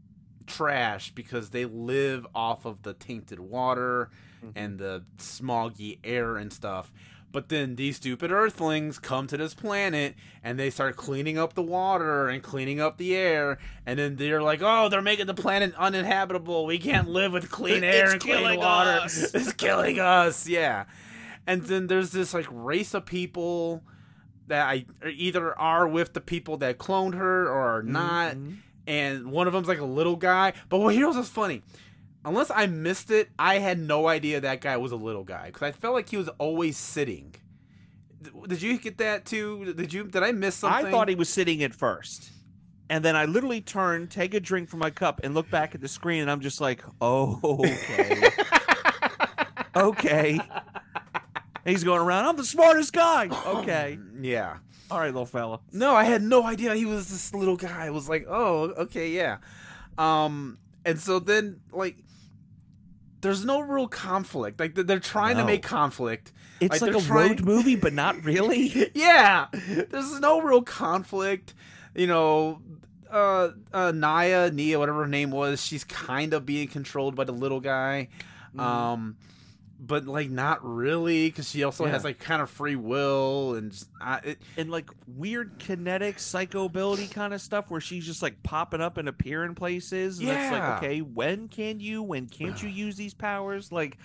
[0.46, 4.11] trash because they live off of the tainted water
[4.44, 4.50] mm-hmm.
[4.57, 6.92] and the smoggy air and stuff.
[7.35, 11.64] But then these stupid earthlings come to this planet and they start cleaning up the
[11.64, 13.59] water and cleaning up the air.
[13.85, 16.64] And then they're like, oh, they're making the planet uninhabitable.
[16.64, 18.90] We can't live with clean air and clean killing water.
[19.03, 20.47] us." It's killing us.
[20.49, 20.85] Yeah.
[21.44, 23.83] And then there's this like race of people
[24.47, 28.59] that I either are with the people that cloned her or are not Mhm.
[28.87, 30.53] and one of them's like a little guy.
[30.68, 31.62] But what here's what's funny.
[32.24, 35.62] Unless I missed it, I had no idea that guy was a little guy because
[35.62, 37.34] I felt like he was always sitting.
[38.48, 39.74] Did you get that too?
[39.74, 40.04] Did you?
[40.04, 40.87] Did I miss something?
[40.87, 42.30] I thought he was sitting at first.
[42.90, 45.80] And then I literally turn, take a drink from my cup, and look back at
[45.80, 48.28] the screen, and I'm just like, oh, okay.
[49.76, 50.40] okay.
[51.64, 53.28] He's going around, I'm the smartest guy.
[53.46, 53.98] Okay.
[54.20, 54.58] Yeah.
[54.90, 55.60] All right, little fella.
[55.72, 57.87] No, I had no idea he was this little guy.
[57.87, 59.38] I was like, oh, okay, yeah.
[59.96, 61.96] Um, and so then like,
[63.24, 64.60] there's no real conflict.
[64.60, 65.42] Like they're trying No.
[65.42, 66.30] to make conflict.
[66.60, 68.90] It's Like, like, a road movie, but not really.
[68.94, 69.46] yeah,
[69.90, 71.54] there's no real conflict.
[71.96, 72.60] You know,
[73.10, 77.32] uh, uh, Naya, Nia, whatever her name was, she's kind of being controlled by the
[77.32, 78.08] little guy.
[78.50, 78.60] Mm-hmm.
[78.60, 79.16] Um,
[79.78, 81.92] but like not really, because she also Yeah.
[81.92, 86.64] has like kind of free will and just, I, it, and like weird kinetic psycho
[86.64, 90.44] ability kind of stuff where she's just like popping up and appearing places and it's
[90.44, 90.50] Yeah.
[90.50, 93.98] like okay when can you when can't you use these powers like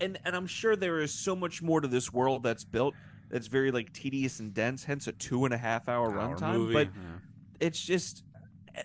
[0.00, 2.94] and and i'm sure there is so much more to this world that's built
[3.30, 6.72] that's very like tedious and dense hence a two and a half hour hour runtime
[6.72, 7.18] but Yeah.
[7.60, 8.24] it's just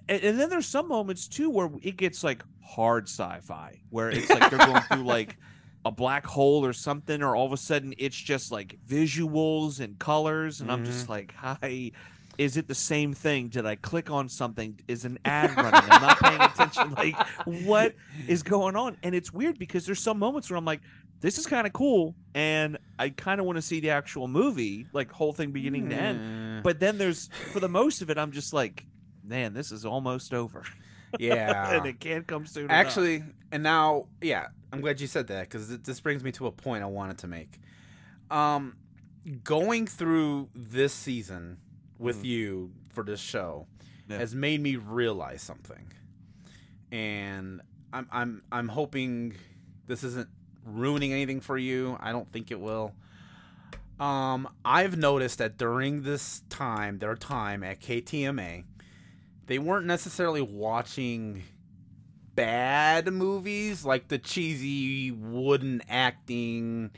[0.09, 4.29] and, and then there's some moments too where it gets like hard sci-fi where it's
[4.29, 5.37] like they're going through like
[5.85, 9.99] a black hole or something or all of a sudden it's just like visuals and
[9.99, 11.91] colors and i'm just like hi
[12.37, 13.47] is it the same thing?
[13.47, 14.77] Did i click on something?
[14.87, 15.89] Is an ad running?
[15.89, 16.93] I'm not paying attention.
[16.97, 17.95] Like what
[18.27, 18.97] is going on?
[19.03, 20.81] And it's weird because there's some moments where i'm like
[21.21, 24.85] this is kind of cool and i kind of want to see the actual movie
[24.91, 26.19] like whole thing beginning to end.
[26.19, 28.85] Mm, but then there's for the most of it i'm just like
[29.23, 30.63] man this is almost over.
[31.17, 31.77] Yeah.
[31.77, 32.75] and it can't come soon enough.
[32.75, 36.51] Actually, and now, yeah, I'm glad you said that because this brings me to a
[36.51, 37.59] point I wanted to make.
[38.29, 38.75] Um,
[39.43, 41.57] going through this season
[41.97, 42.25] with Mhm.
[42.25, 43.67] you for this show
[44.07, 44.17] Yeah.
[44.17, 45.91] has made me realize something,
[46.91, 47.61] and
[47.93, 49.33] I'm I'm I'm hoping
[49.87, 50.29] this isn't
[50.65, 51.97] ruining anything for you.
[51.99, 52.93] I don't think it will.
[53.99, 58.63] Um, I've noticed that during this time, their time at KTMA,
[59.45, 61.43] they weren't necessarily watching
[62.35, 66.91] bad movies like the cheesy wooden acting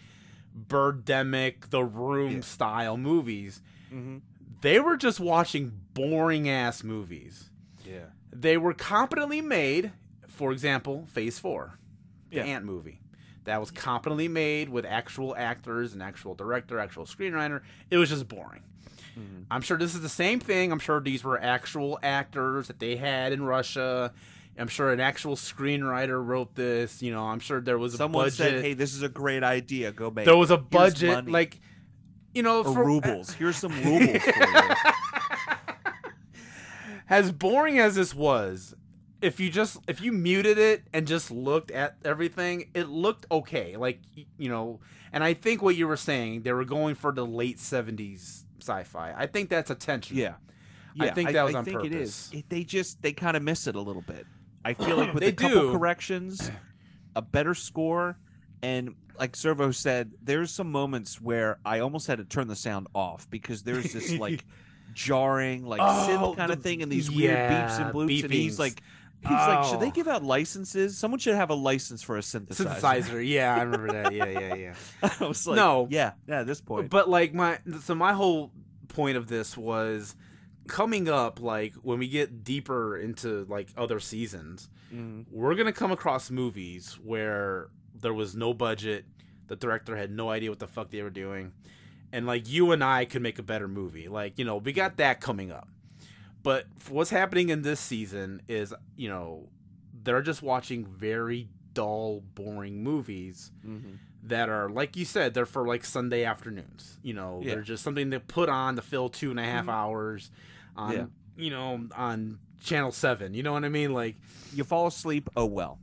[0.67, 2.41] birdemic the room Yeah.
[2.41, 3.61] style movies
[3.93, 4.21] Mhm.
[4.61, 7.49] they were just watching boring ass movies
[7.85, 9.91] yeah they were competently made
[10.27, 11.77] for example phase 4
[12.29, 12.43] the Yeah.
[12.45, 12.99] ant movie
[13.45, 18.27] that was competently made with actual actors and actual director actual screenwriter it was just
[18.27, 18.63] boring
[19.17, 19.45] Mhm.
[19.49, 20.71] I'm sure this is the same thing.
[20.71, 24.13] I'm sure these were actual actors that they had in Russia.
[24.57, 27.01] I'm sure an actual screenwriter wrote this.
[27.01, 28.37] You know, I'm sure there was a someone budget.
[28.37, 30.25] said hey this is a great idea go make it.
[30.25, 31.59] there was a budget, like
[32.33, 34.63] you know, or for, rubles here's some rubles for you
[37.09, 38.75] as boring as this was,
[39.21, 43.77] if you just if you muted it and just looked at everything, it looked okay.
[43.77, 43.99] Like
[44.37, 44.79] you know,
[45.11, 49.13] and I think what you were saying, they were going for the late '70s sci-fi.
[49.15, 50.17] I think that's attention.
[50.17, 50.35] yeah
[50.99, 52.29] I think that was I on think it is purpose.
[52.33, 54.25] It- they just they kind of miss it a little bit
[54.67, 55.71] i feel like with a couple do.
[55.71, 56.51] corrections
[57.15, 58.17] a better score
[58.61, 62.87] and like servo said there's some moments where i almost had to turn the sound
[62.93, 64.43] off because there's this like
[64.93, 68.57] jarring like Oh, synth kind of thing and these weird beeps and bloops and he's
[68.59, 68.81] like
[69.21, 69.91] he's like should they Oh.
[69.91, 73.27] give out licenses someone should have a license for a synthesizer, synthesizer.
[73.27, 74.13] Yeah, I remember that.
[74.13, 74.73] Yeah, yeah, yeah.
[75.19, 75.87] i was like No.
[75.89, 78.51] yeah yeah at this point But like my so my whole
[78.89, 80.15] point of this was
[80.67, 85.25] coming up like when we get deeper into like other seasons, Mhm.
[85.31, 89.05] we're to come across movies where there was no budget,
[89.47, 91.51] the director had no idea what the fuck they were doing,
[92.11, 94.07] and like you and I could make a better movie.
[94.07, 95.67] Like, you know, we got that coming up.
[96.43, 99.49] But what's happening in this season is, you know,
[100.03, 103.97] they're just watching very dull, boring movies Mhm.
[104.23, 107.53] that are like you said they're for like sunday afternoons you know Yeah.
[107.53, 109.71] they're just something to put on to fill two and a half Mhm.
[109.73, 110.31] hours
[110.77, 111.05] on Yeah.
[111.35, 113.93] you know on channel 7 you know what i mean?
[113.93, 114.15] Like
[114.53, 115.79] you fall asleep oh well.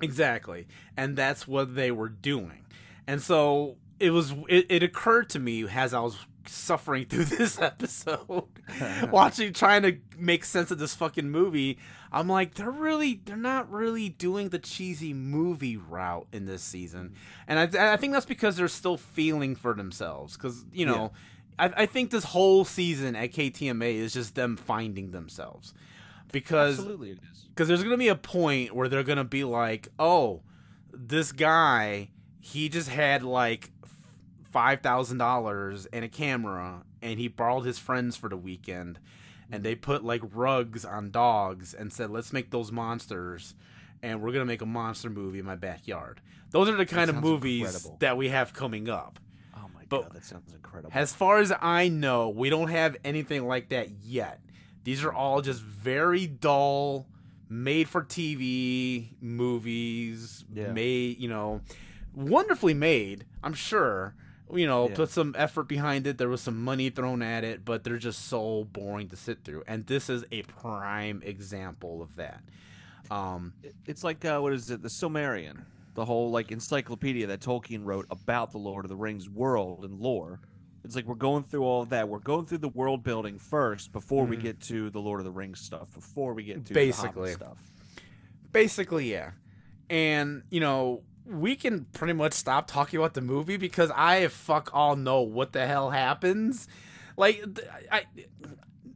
[0.00, 0.68] Exactly.
[0.96, 2.64] And that's what they were doing.
[3.06, 7.60] And so it was it, it occurred to me as i was suffering through this
[7.60, 8.44] episode
[9.10, 11.78] watching trying to make sense of this fucking movie
[12.12, 17.08] i'm like they're really they're not really doing the cheesy movie route in this season.
[17.08, 17.14] Mm-hmm.
[17.48, 20.36] And i, I think that's because they're still feeling for themselves.
[20.36, 21.12] Because you know
[21.58, 25.74] I, I think this whole season at ktma is just them finding themselves
[26.32, 29.88] because absolutely it is because there's gonna be a point where they're gonna be like,
[29.98, 30.42] oh,
[30.92, 33.72] this guy, he just had like
[34.52, 39.00] five thousand dollars and a camera, and he borrowed his friends for the weekend,
[39.50, 43.56] and they put like rugs on dogs and said, let's make those monsters,
[44.04, 46.20] and we're gonna make a monster movie in my backyard.
[46.52, 47.96] Those are the kind of movies incredible.
[47.98, 49.18] that we have coming up.
[49.88, 50.90] But God, that sounds incredible.
[50.94, 54.40] As far as I know, we don't have anything like that yet.
[54.84, 57.06] These are all just very dull,
[57.48, 60.72] made for TV movies, Yeah.
[60.72, 61.62] made, you know,
[62.14, 64.14] wonderfully made, I'm sure.
[64.52, 64.94] You know, Yeah.
[64.96, 66.16] put some effort behind it.
[66.16, 69.62] There was some money thrown at it, but they're just so boring to sit through.
[69.66, 72.42] And this is a prime example of that.
[73.10, 73.52] Um,
[73.86, 74.82] it's like uh, what is it?
[74.82, 75.64] The Silmarillion,
[75.98, 79.98] the whole like encyclopedia that Tolkien wrote about the Lord of the Rings world and
[79.98, 80.40] lore.
[80.84, 82.08] It's like we're going through all of that.
[82.08, 84.42] We're going through the world building first before we Mhm.
[84.42, 85.92] get to the Lord of the Rings stuff.
[85.92, 87.32] Before we get to Basically.
[87.32, 87.58] stuff.
[88.52, 89.32] Basically, yeah.
[89.90, 94.70] And, you know, we can pretty much stop talking about the movie because I fuck
[94.72, 96.68] all know what the hell happens.
[97.16, 97.44] Like
[97.90, 98.04] I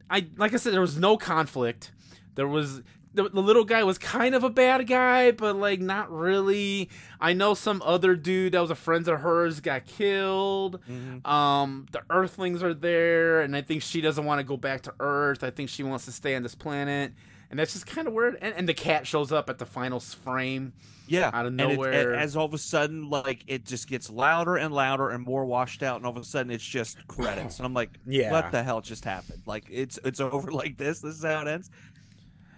[0.09, 1.91] I like I said there was no conflict.
[2.35, 2.81] There was
[3.13, 6.89] the, the little guy was kind of a bad guy, but like not really.
[7.21, 10.79] I know some other dude that was a friend of hers got killed.
[11.25, 14.93] Um, the Earthlings are there, and I think she doesn't want to go back to
[14.99, 15.43] Earth.
[15.43, 17.13] I think she wants to stay on this planet,
[17.49, 18.37] and that's just kind of weird.
[18.41, 20.73] And, and the cat shows up at the final frame.
[21.05, 22.15] Yeah, Out of and it- nowhere.
[22.15, 25.83] as all of a sudden, like it just gets louder and louder and more washed
[25.83, 28.31] out, and all of a sudden it's just credits, and I'm like, Yeah.
[28.31, 29.43] what the hell just happened?
[29.45, 30.99] Like it's it's over like this.
[31.01, 31.69] This is how it ends.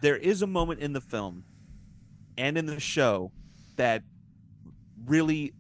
[0.01, 1.43] There is a moment in the film
[2.37, 3.31] and in the show
[3.77, 4.03] that
[5.05, 5.53] really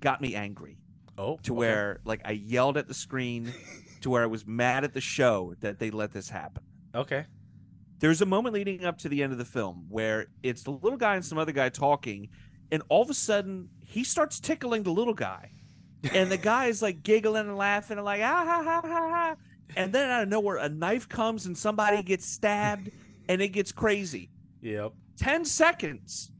[0.00, 0.78] got me angry.
[1.16, 3.52] Oh, to where like I yelled at the screen
[4.00, 6.64] to where I was mad at the show that they let this happen.
[6.94, 7.26] okay,
[8.00, 10.98] There's a moment leading up to the end of the film where it's the little
[10.98, 12.30] guy and some other guy talking,
[12.72, 15.52] and all of a sudden he starts tickling the little guy,
[16.12, 19.36] and the guy is like giggling and laughing and like ah ha ha ha ha,
[19.76, 22.90] and then out of nowhere a knife comes and somebody gets stabbed,
[23.28, 24.30] and it gets crazy.
[24.60, 26.30] yep, 10 seconds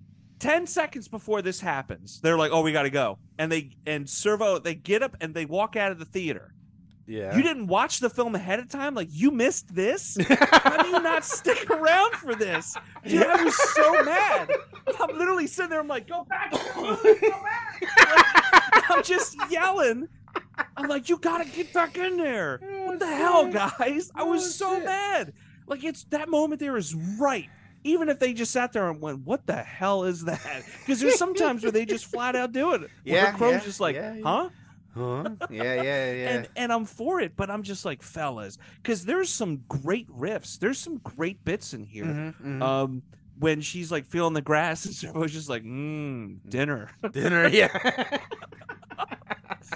[0.40, 3.18] 10 seconds before this happens they're like oh we gotta go.
[3.38, 6.52] And they and servo they get up and they walk out of the theater.
[7.06, 7.36] Yeah.
[7.36, 8.94] you didn't watch the film ahead of time?
[8.94, 10.16] Like you missed this?
[10.28, 12.76] How do you not stick around for this?
[13.06, 14.50] Dude i was so mad.
[15.00, 16.96] I'm literally sitting there i'm like go back go
[17.42, 17.82] back
[18.74, 20.08] Like, i'm just yelling.
[20.76, 22.58] I'm like you gotta get back in there.
[22.84, 24.10] What the hell guys?
[24.14, 25.32] I was Oh, so mad
[25.66, 27.48] like it's that moment there is right
[27.84, 31.18] even if they just sat there and went what the hell is that because there's
[31.18, 34.22] sometimes where they just flat out do it Yeah, Crow's yeah, just like yeah, yeah.
[34.22, 34.48] huh
[34.96, 35.24] Huh?
[35.50, 36.28] Yeah, yeah, yeah.
[36.30, 40.56] and and I'm for it, but I'm just like fellas, because there's some great riffs.
[40.56, 42.04] There's some great bits in here.
[42.04, 42.62] Mhm, mhm.
[42.62, 43.02] Um,
[43.36, 46.90] when she's like feeling the grass, and Servo's just like, mmm, dinner.
[47.10, 47.76] Dinner, yeah.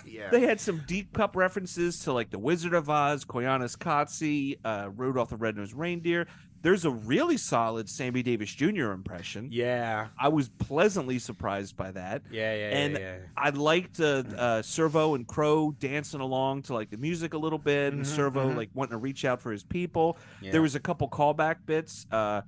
[0.07, 0.31] yeah.
[0.31, 5.31] they had some deep cup references to like the Wizard of Oz, Koyaanisqatsi, uh, Rudolph
[5.31, 6.27] the Red-Nosed Reindeer.
[6.61, 8.90] There's a really solid Sammy Davis Jr.
[8.90, 9.48] impression.
[9.53, 10.09] yeah.
[10.18, 12.22] I was pleasantly surprised by that.
[12.33, 13.16] Yeah, yeah, And yeah, yeah.
[13.37, 17.61] I liked uh, uh, Servo and Crow dancing along to like the music a little
[17.61, 18.57] bit, and Mhm, Servo mhm.
[18.57, 20.18] like wanting to reach out for his people.
[20.42, 20.51] yeah.
[20.51, 22.40] There was a couple callback bits uh,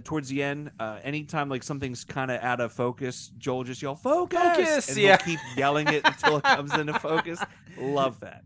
[0.00, 0.70] towards the end.
[0.78, 4.98] Uh, anytime like something's kind of out of focus, Joel just yell "focus!" Focus, and
[4.98, 5.16] yeah.
[5.16, 7.40] keep yelling it until it comes into focus.
[7.78, 8.44] Love that.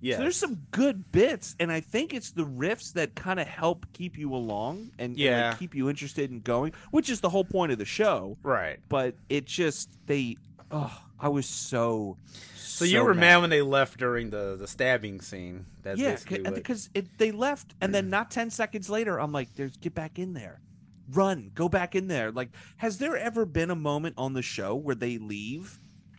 [0.00, 0.16] yeah.
[0.16, 3.86] So there's some good bits, and I think it's the riffs that kind of help
[3.92, 5.54] keep you along and, and, like, Yeah.
[5.54, 8.36] keep you interested in going, which is the whole point of the show.
[8.42, 8.78] right.
[8.88, 10.36] But it just they,
[10.70, 12.16] oh, I was so.
[12.56, 15.64] So, you were mad when they left during the the stabbing scene.
[15.82, 16.54] That's yeah, basically what.
[16.54, 20.34] because they left, and then not ten seconds later, I'm like, "There's get back in
[20.34, 20.60] there,
[21.10, 24.74] run, go back in there." Like, has there ever been a moment on the show
[24.74, 25.78] where they leave,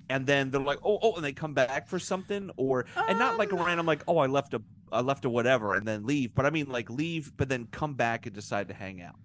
[0.09, 3.37] and then they're like, "Oh, oh," and they come back for something, or and not
[3.37, 6.05] like a Um, random like, "Oh, I left a, I left a whatever," and then
[6.05, 9.15] leave, but I mean like leave, but then come back and decide to hang out.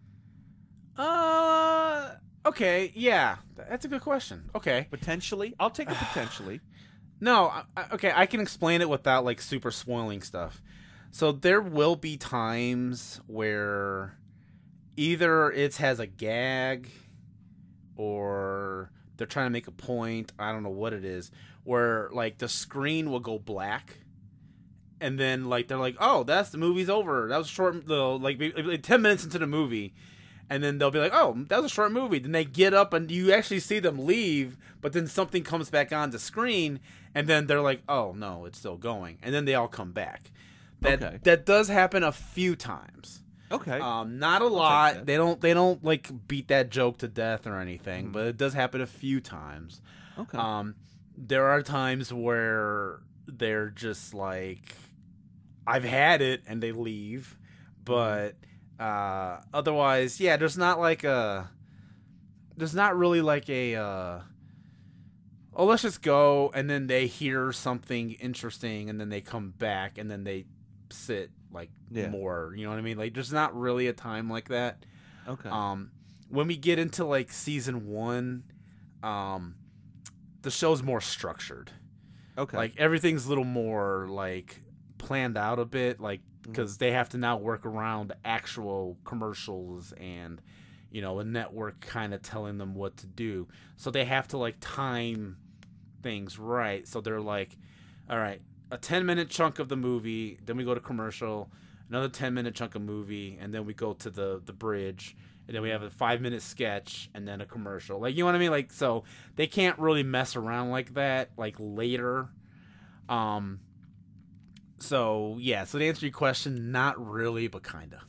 [0.96, 2.14] Uh,
[2.46, 4.51] okay, yeah, that's a good question.
[4.55, 6.61] Okay, Potentially, I'll take it potentially.
[7.20, 10.61] no, I, I- okay, I can explain it without like super spoiling stuff.
[11.11, 14.15] So there will be times where
[14.96, 16.90] either it has a gag
[17.96, 20.32] or they're trying to make a point.
[20.38, 21.30] I don't know what it is.
[21.64, 23.98] Where like the screen will go black.
[25.00, 27.28] And then like they're like, oh, that's the movie's over.
[27.28, 27.86] That was short.
[27.86, 29.94] The like, maybe- like ten minutes into the movie,
[30.48, 32.92] and then they'll be like, "Oh, that was a short movie." Then they get up
[32.92, 36.78] and you actually see them leave, but then something comes back on the screen,
[37.16, 40.30] and then they're like, "Oh no, it's still going," and then they all come back.
[40.82, 41.18] That Okay.
[41.24, 43.24] that does happen a few times.
[43.53, 45.05] Okay, Um, not a lot.
[45.07, 48.13] They don't they don't like beat that joke to death or anything, Mhm.
[48.13, 49.81] but it does happen a few times.
[50.19, 50.38] okay.
[50.38, 50.75] Um,
[51.17, 54.75] there are times where they're just like,
[55.67, 57.37] I've had it, and they leave.
[57.85, 58.37] But
[58.81, 61.50] uh, otherwise, yeah, there's not like a,
[62.57, 64.21] there's not really like a, uh,
[65.55, 69.98] oh, let's just go, and then they hear something interesting, and then they come back,
[69.98, 70.46] and then they
[70.92, 72.08] sit like Yeah.
[72.08, 72.54] more.
[72.56, 72.96] You know what I mean?
[72.98, 74.84] Like, there's not really a time like that.
[75.28, 75.48] Okay.
[75.48, 75.90] Um,
[76.28, 78.44] when we get into like season one,
[79.02, 79.54] um,
[80.42, 81.70] the show's more structured.
[82.38, 82.56] okay.
[82.56, 84.60] Like everything's a little more like
[84.98, 86.50] planned out a bit, like Mm-hmm.
[86.54, 90.42] because they have to now work around actual commercials and
[90.90, 93.46] you know a network kind of telling them what to do.
[93.76, 95.36] So they have to like time
[96.02, 96.88] things right.
[96.88, 97.56] So they're like,
[98.10, 98.40] all right,
[98.73, 101.50] a ten minute chunk of the movie, then we go to commercial,
[101.88, 105.14] another ten minute chunk of movie, and then we go to the the bridge.
[105.46, 107.98] And then we have a five minute sketch and then a commercial.
[108.00, 108.50] Like you know what I mean?
[108.50, 109.04] Like so
[109.37, 112.29] they can't really mess around like that like later.
[113.08, 113.60] Um
[114.79, 118.02] so yeah, so to answer your question, not really, but kinda.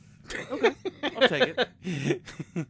[0.50, 2.22] Okay, I'll take it.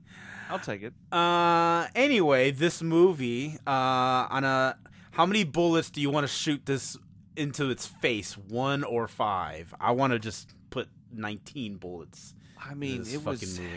[0.51, 0.95] I'll take it.
[1.13, 4.77] Uh anyway, this movie, uh on a
[5.13, 6.97] how many bullets do you want to shoot this
[7.37, 8.37] into its face?
[8.37, 9.75] One or five?
[9.81, 12.35] I want to just put nineteen bullets.
[12.59, 13.71] I mean, it was movie.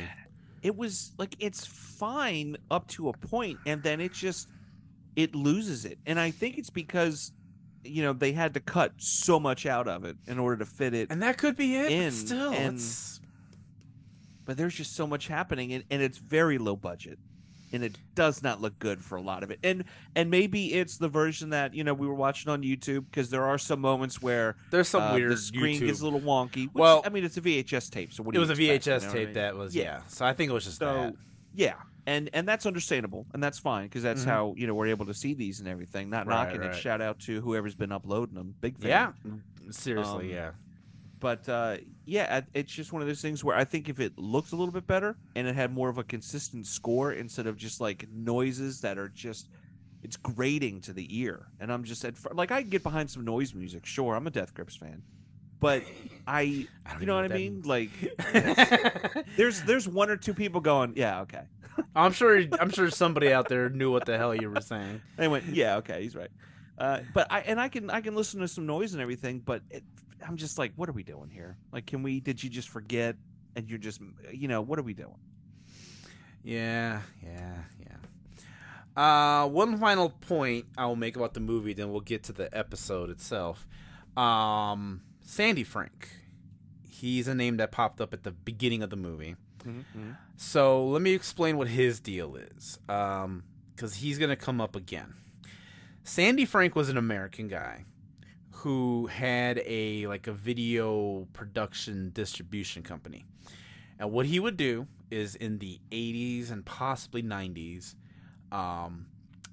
[0.62, 4.47] it was like it's fine up to a point and then it just
[5.16, 7.32] it loses it and i think it's because
[7.84, 10.93] you know they had to cut so much out of it in order to fit
[10.93, 11.91] it And that could be it.
[11.91, 13.20] In, but still, and- it's
[14.45, 17.20] but there's just so much happening and, and it's very low budget
[17.74, 19.84] and it does not look good for a lot of it and
[20.15, 23.43] and maybe it's the version that you know we were watching on youtube because there
[23.43, 25.86] are some moments where there's some uh, weird the screen YouTube.
[25.88, 28.38] gets a little wonky which, Well- i mean it's a vhs tape so what it
[28.39, 29.34] do was you a expect, you VHS know what I tape mean?
[29.36, 29.84] that was Yeah.
[29.84, 30.01] yeah.
[30.07, 31.13] So I think it was just So that.
[31.55, 31.74] yeah,
[32.05, 34.28] and and that's understandable, and that's fine because that's Mhm.
[34.28, 36.09] how you know we're able to see these and everything.
[36.09, 36.70] Not Right, knocking right.
[36.70, 36.76] it.
[36.80, 38.55] Shout out to whoever's been uploading them.
[38.61, 38.89] Big fan.
[38.89, 40.51] Yeah, seriously, Um, yeah.
[41.20, 44.51] But uh, yeah, it's just one of those things where I think if it looked
[44.51, 47.82] a little bit better and it had more of a consistent score instead of just
[47.82, 49.49] like noises that are just
[50.03, 51.47] it's grating to the ear.
[51.59, 53.86] And I'm just at like I get behind some noise music.
[53.86, 55.01] Sure, I'm a Death Grips fan,
[55.59, 55.84] but
[56.28, 57.63] I I you even know what I mean?
[57.63, 57.65] means.
[57.65, 57.89] Like
[59.38, 61.41] there's there's one or two people going, yeah, okay.
[61.95, 62.43] I'm sure.
[62.59, 65.01] I'm sure somebody out there knew what the hell you were saying.
[65.15, 66.32] They went, yeah, okay, he's right.
[66.78, 69.61] Uh, but I and I can I can listen to some noise and everything, but
[69.70, 69.84] it,
[70.26, 71.57] I'm just like, what are we doing here?
[71.72, 72.20] Like, can we?
[72.20, 73.15] Did you just forget?
[73.55, 74.01] And you're just,
[74.32, 75.18] you know, what are we doing?
[76.43, 79.43] Yeah, yeah, yeah.
[79.43, 82.55] Uh, one final point I will make about the movie, then we'll get to the
[82.55, 83.68] episode itself.
[84.15, 86.09] Um, Sandy Frank.
[86.88, 89.36] He's a name that popped up at the beginning of the movie.
[90.36, 95.13] So let me explain what his deal is, because he's gonna come up again.
[96.03, 97.86] Sandy Frank was an American guy
[98.58, 103.26] who had a like a video production distribution company,
[103.99, 107.95] and what he would do is in the 80s and possibly 90s,
[108.51, 109.08] um,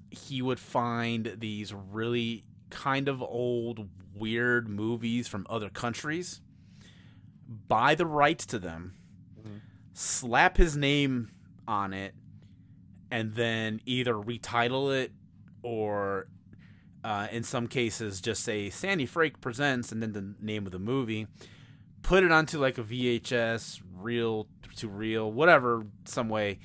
[0.09, 6.41] he would find these really kind of old, weird movies from other countries,
[7.67, 8.95] buy the rights to them,
[9.39, 9.61] Mhm.
[9.93, 11.29] slap his name
[11.67, 12.15] on it,
[13.11, 15.11] and then either retitle it
[15.61, 16.27] or,
[17.05, 20.79] uh, in some cases, just say Sandy Frank presents and then the name of the
[20.79, 21.27] movie.
[22.01, 24.47] Put it onto like a VHS, reel
[24.77, 26.59] to reel, whatever, some way,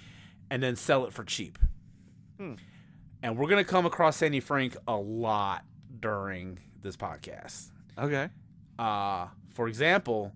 [0.51, 1.59] and then sell it for cheap.
[2.39, 2.55] Hmm.
[3.23, 5.65] And we're gonna come across Sandy Frank a lot
[6.01, 7.71] during this podcast.
[7.99, 8.31] Okay.
[8.79, 10.33] Uh, for example,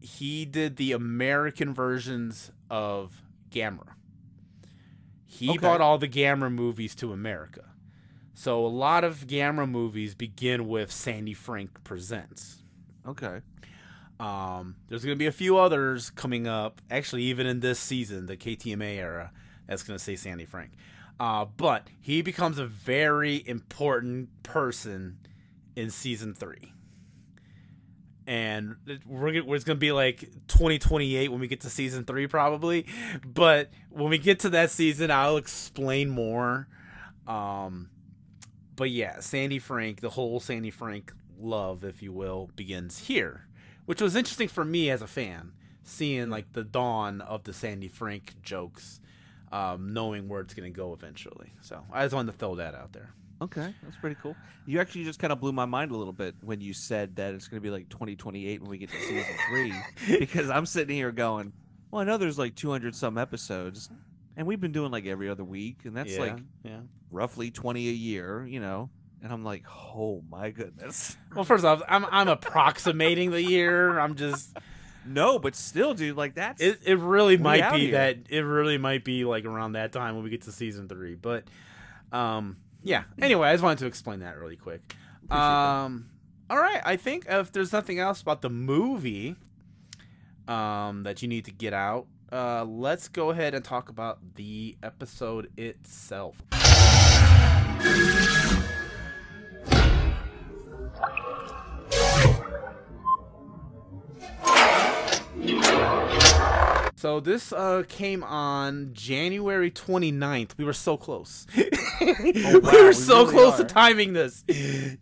[0.00, 3.92] he did the American versions of Gamera.
[5.24, 5.58] He Okay.
[5.58, 7.64] brought all the Gamera movies to America.
[8.38, 12.58] So a lot of Gamera movies begin with Sandy Frank Presents.
[13.08, 13.40] Okay.
[14.20, 18.26] Um, there's going to be a few others coming up, actually, even in this season,
[18.26, 19.32] the KTMA era,
[19.66, 20.72] that's going to say Sandy Frank.
[21.18, 25.16] Uh, but he becomes a very important person
[25.74, 26.74] in season three.
[28.26, 28.76] And
[29.06, 32.84] we're, going to be like 2028 when we get to season three, probably.
[33.24, 36.68] But when we get to that season, I'll explain more.
[37.26, 37.88] Um,
[38.76, 43.46] but yeah, Sandy Frank, the whole Sandy Frank love, if you will, begins here
[43.86, 45.52] which was interesting for me as a fan,
[45.84, 49.00] seeing like the dawn of the Sandy Frank jokes,
[49.52, 51.52] um, knowing where it's going to go eventually.
[51.62, 53.14] So I just wanted to throw that out there.
[53.40, 53.74] Okay.
[53.82, 54.34] That's pretty cool.
[54.66, 57.34] You actually just kind of blew my mind a little bit when you said that
[57.34, 59.74] it's going to be like 2028 when we get to season three,
[60.18, 61.52] because I'm sitting here going,
[61.90, 63.90] well, I know there's like 200 some episodes,
[64.36, 66.80] and we've been doing like every other week, and that's yeah, like yeah.
[67.10, 68.90] roughly 20 a year, you know.
[69.22, 69.64] And I'm like,
[69.94, 71.16] oh my goodness.
[71.34, 73.98] Well, first off, I'm I'm approximating the year.
[73.98, 74.56] I'm just
[75.06, 76.80] No, but still, dude, like that's it.
[76.84, 77.92] It really might be here.
[77.92, 78.18] that.
[78.28, 81.14] It really might be like around that time when we get to season three.
[81.14, 81.44] But,
[82.12, 83.04] um, yeah.
[83.20, 84.94] Anyway, I just wanted to explain that really quick.
[85.30, 86.10] Um,
[86.48, 86.80] all right.
[86.84, 89.36] I think if there's nothing else about the movie,
[90.48, 94.76] um, that you need to get out, uh, let's go ahead and talk about the
[94.82, 96.36] episode itself.
[106.98, 110.52] So this uh, came on January 29th.
[110.56, 111.46] We were so close.
[111.56, 111.70] we
[112.34, 113.64] wow, were we so really close are.
[113.64, 114.42] to timing this.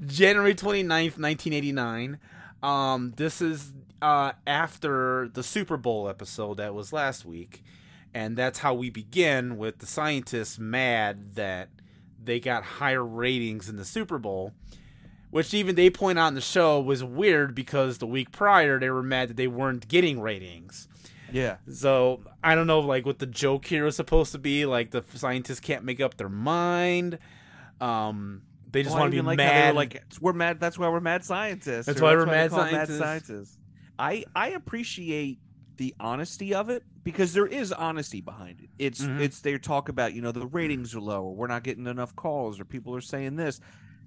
[0.04, 2.18] January 29th, 1989.
[2.62, 3.72] Um, this is
[4.04, 7.64] uh, after the Super Bowl episode that was last week.
[8.12, 11.70] And that's how we begin with the scientists mad that
[12.22, 14.52] they got higher ratings in the Super Bowl.
[15.30, 18.90] Which even they point out in the show was weird because the week prior they
[18.90, 20.86] were mad that they weren't getting ratings.
[21.32, 21.56] Yeah.
[21.72, 24.66] So I don't know, like what the joke here was supposed to be.
[24.66, 27.18] Like the scientists can't make up their mind.
[27.80, 29.74] Um, they just Well, want to be like were mad.
[29.74, 30.60] Like we're mad.
[30.60, 31.86] That's why we're mad scientists.
[31.86, 33.58] That's why we're they mad call it scientists.
[33.98, 35.38] I I appreciate
[35.76, 38.70] the honesty of it because there is honesty behind it.
[38.78, 39.20] It's Mhm.
[39.20, 42.14] it's they talk about you know the ratings are low or we're not getting enough
[42.16, 43.60] calls or people are saying this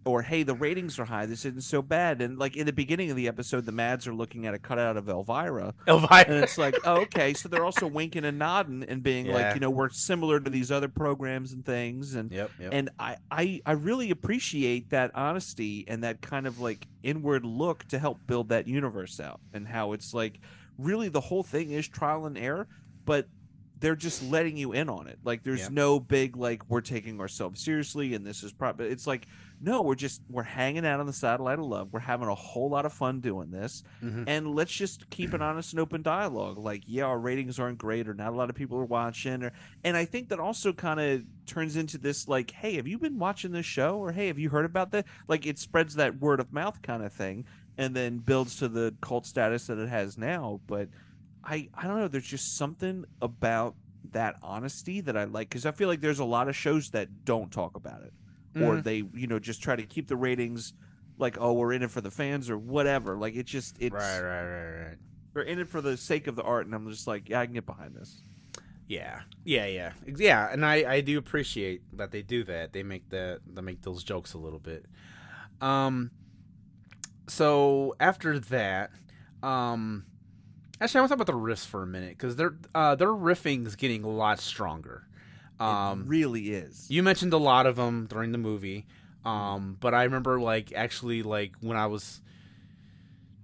[0.07, 3.09] or hey the ratings are high this isn't so bad and like in the beginning
[3.09, 6.25] of the episode the Mads are looking at a cutout of Elvira Elvira.
[6.27, 9.33] and it's like oh, okay so they're also winking and nodding and being Yeah.
[9.33, 12.69] like you know we're similar to these other programs and things and yep, yep.
[12.73, 17.85] and I, I I really appreciate that honesty and that kind of like inward look
[17.89, 20.39] to help build that universe out and how it's like
[20.77, 22.67] really the whole thing is trial and error,
[23.05, 23.27] but
[23.79, 25.19] they're just letting you in on it.
[25.23, 25.67] Like there's Yeah.
[25.71, 29.27] no big like we're taking ourselves seriously and this is probably it's like
[29.59, 31.91] no, we're just we're hanging out on the satellite of love.
[31.91, 33.83] We're having a whole lot of fun doing this.
[34.03, 34.25] Mhm.
[34.27, 36.57] And let's just keep an honest and open dialogue.
[36.57, 39.51] Like, yeah, our ratings aren't great or not a lot of people are watching or
[39.83, 43.17] and I think that also kind of turns into this like, hey, have you been
[43.17, 43.97] watching this show?
[43.97, 45.05] Or hey, have you heard about that?
[45.27, 47.45] Like it spreads that word of mouth kind of thing
[47.77, 50.59] and then builds to the cult status that it has now.
[50.67, 50.89] But
[51.43, 53.75] I I don't know, there's just something about
[54.11, 57.25] that honesty that I like because I feel like there's a lot of shows that
[57.25, 58.13] don't talk about it
[58.61, 58.83] or Mhm.
[58.83, 60.73] they you know just try to keep the ratings
[61.17, 64.21] like oh we're in it for the fans or whatever like it just it's right,
[64.21, 64.97] right, right, right.
[65.33, 67.45] they're in it for the sake of the art and i'm just like yeah i
[67.45, 68.21] can get behind this
[68.87, 70.47] Yeah, yeah, yeah, yeah.
[70.49, 72.71] And I, I do appreciate that they do that.
[72.71, 74.85] They make that, they make those jokes a little bit.
[75.59, 76.09] Um.
[77.27, 78.91] So after that,
[79.43, 80.05] um,
[80.79, 83.09] actually, I want to talk about the riffs for a minute because their, uh, their
[83.09, 85.07] riffing is getting a lot stronger.
[85.59, 88.85] Um, it really is You mentioned a lot of them during the movie,
[89.25, 92.21] um, but I remember like actually like when I was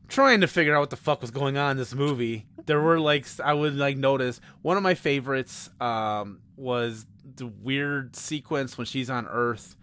[0.08, 3.00] trying to figure out what the fuck was going on in this movie, there were
[3.00, 7.06] like I would like notice one of my favorites um, was
[7.36, 9.76] the weird sequence when she's on Earth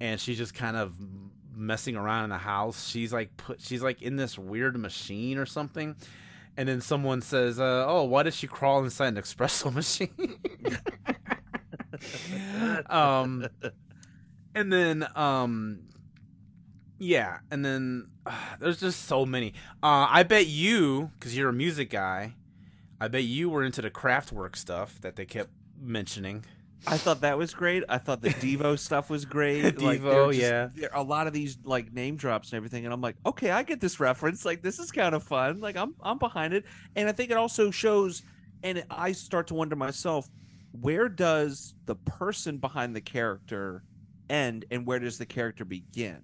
[0.00, 0.94] and she's just kind of
[1.54, 2.86] messing around in the house.
[2.88, 5.96] She's like put she's like in this weird machine or something.
[6.56, 10.38] And then someone says, uh, "Oh, why did she crawl inside an espresso machine?"
[12.90, 13.46] um,
[14.54, 15.80] and then um,
[16.98, 19.54] yeah, and then uh, there's just so many.
[19.82, 22.34] Uh, I bet you, because you're a music guy,
[23.00, 26.44] I bet you were into the Kraftwerk stuff that they kept mentioning.
[26.86, 30.38] i thought that was great i thought the devo stuff was great Devo, they're just-
[30.40, 30.68] yeah.
[30.74, 33.62] there a lot of these like name drops and everything and i'm like okay i
[33.64, 36.64] get this reference like this is kind of fun like i'm i'm behind it
[36.96, 38.22] and i think it also shows
[38.62, 40.28] and i start to wonder myself
[40.80, 43.84] where does the person behind the character
[44.30, 46.18] end and where does the character begin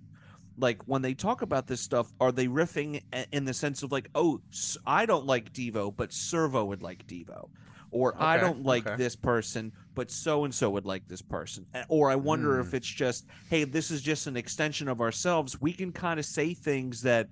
[0.57, 4.09] like when they talk about this stuff are they riffing in the sense of like
[4.15, 4.41] oh
[4.87, 7.49] I don't like devo but servo would like devo
[7.91, 8.97] or i don't like okay.
[8.97, 12.67] this person but so and so would like this person or i wonder Hmm.
[12.67, 16.27] if it's just hey this is just an extension of ourselves we can kind of
[16.27, 17.29] say things that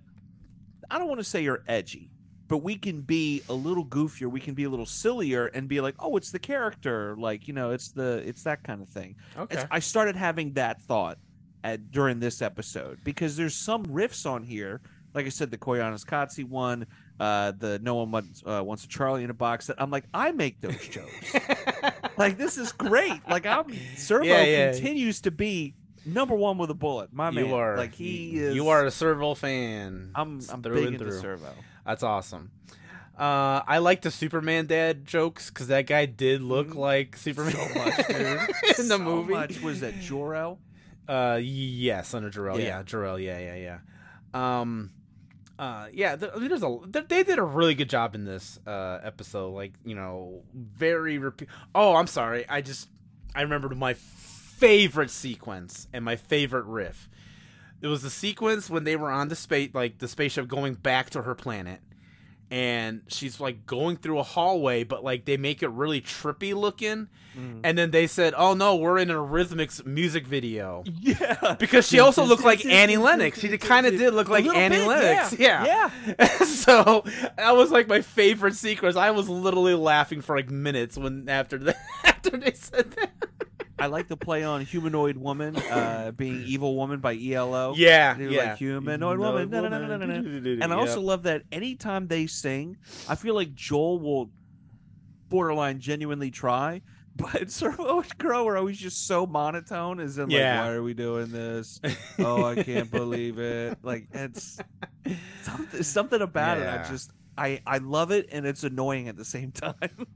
[0.90, 2.10] i don't want to say are edgy
[2.48, 5.80] but we can be a little goofier we can be a little sillier and be
[5.80, 9.16] like oh it's the character like you know it's the it's that kind of thing
[9.36, 9.54] Okay.
[9.54, 11.18] it's- I started having that thought
[11.64, 14.80] at, during this episode because there's some riffs on here.
[15.14, 16.86] Like I said, the Koyaanisqatsi one,
[17.18, 19.66] uh, the No One Wants, uh, Wants a Charlie in a Box.
[19.68, 21.34] That I'm like, I make those jokes.
[22.18, 23.20] like this is great.
[23.28, 23.64] Like I'm
[23.96, 24.72] Servo Yeah, yeah.
[24.72, 25.74] continues to be
[26.04, 27.12] number one with a bullet.
[27.14, 28.54] My man, you are like he you- is.
[28.54, 30.10] You are a Servo fan.
[30.14, 31.20] I'm I'm through big and into through.
[31.20, 31.52] Servo.
[31.86, 32.50] That's awesome.
[33.18, 36.74] Uh, I like the Superman dad jokes because that guy did look Mhm.
[36.74, 39.32] like Superman So much, in the So movie.
[39.32, 39.60] much.
[39.62, 40.58] Was that Jor-El?
[41.08, 42.58] Uh, yes, under Jor-El.
[42.60, 42.82] Yeah, Yeah.
[42.82, 43.18] Jor-El.
[43.20, 43.78] Yeah, yeah, yeah.
[44.60, 44.90] Um,
[45.58, 46.16] uh, yeah.
[46.16, 48.98] Th- I mean, there's a th- they did a really good job in this uh
[49.02, 49.50] episode.
[49.54, 51.48] Like, you know, very repeat.
[51.74, 52.44] Oh, I'm sorry.
[52.48, 52.90] I just
[53.34, 57.08] I remembered my favorite sequence and my favorite riff.
[57.86, 61.10] It was the sequence when they were on the space, like the spaceship going back
[61.10, 61.78] to her planet,
[62.50, 67.06] and she's like going through a hallway, but like they make it really trippy looking.
[67.38, 67.60] Mm.
[67.62, 71.54] And then they said, "Oh no, we're in a Eurythmics music video." Yeah.
[71.60, 73.38] Because she also looked like Annie Lennox.
[73.38, 75.38] She kind of did look like Annie bit, Lennox.
[75.38, 75.90] Yeah.
[76.18, 76.26] Yeah.
[76.44, 77.04] so
[77.36, 78.96] that was like my favorite sequence.
[78.96, 83.12] I was literally laughing for like minutes when after the, after they said that.
[83.78, 87.74] I like the play on humanoid woman uh, being evil woman by ELO.
[87.76, 88.48] Yeah, yeah.
[88.50, 89.50] like humanoid woman.
[89.50, 90.58] no, no, no, no, no, no.
[90.62, 94.30] And I also love that anytime they sing, I feel like Joel will
[95.28, 96.82] borderline genuinely try,
[97.16, 100.00] but Servo and Crow are always just so monotone.
[100.00, 101.80] As in, like, why are we doing this?
[102.18, 103.78] oh, I can't believe it.
[103.82, 104.58] Like it's
[105.42, 106.66] something, something about it.
[106.66, 110.06] I just I I love it, and it's annoying at the same time.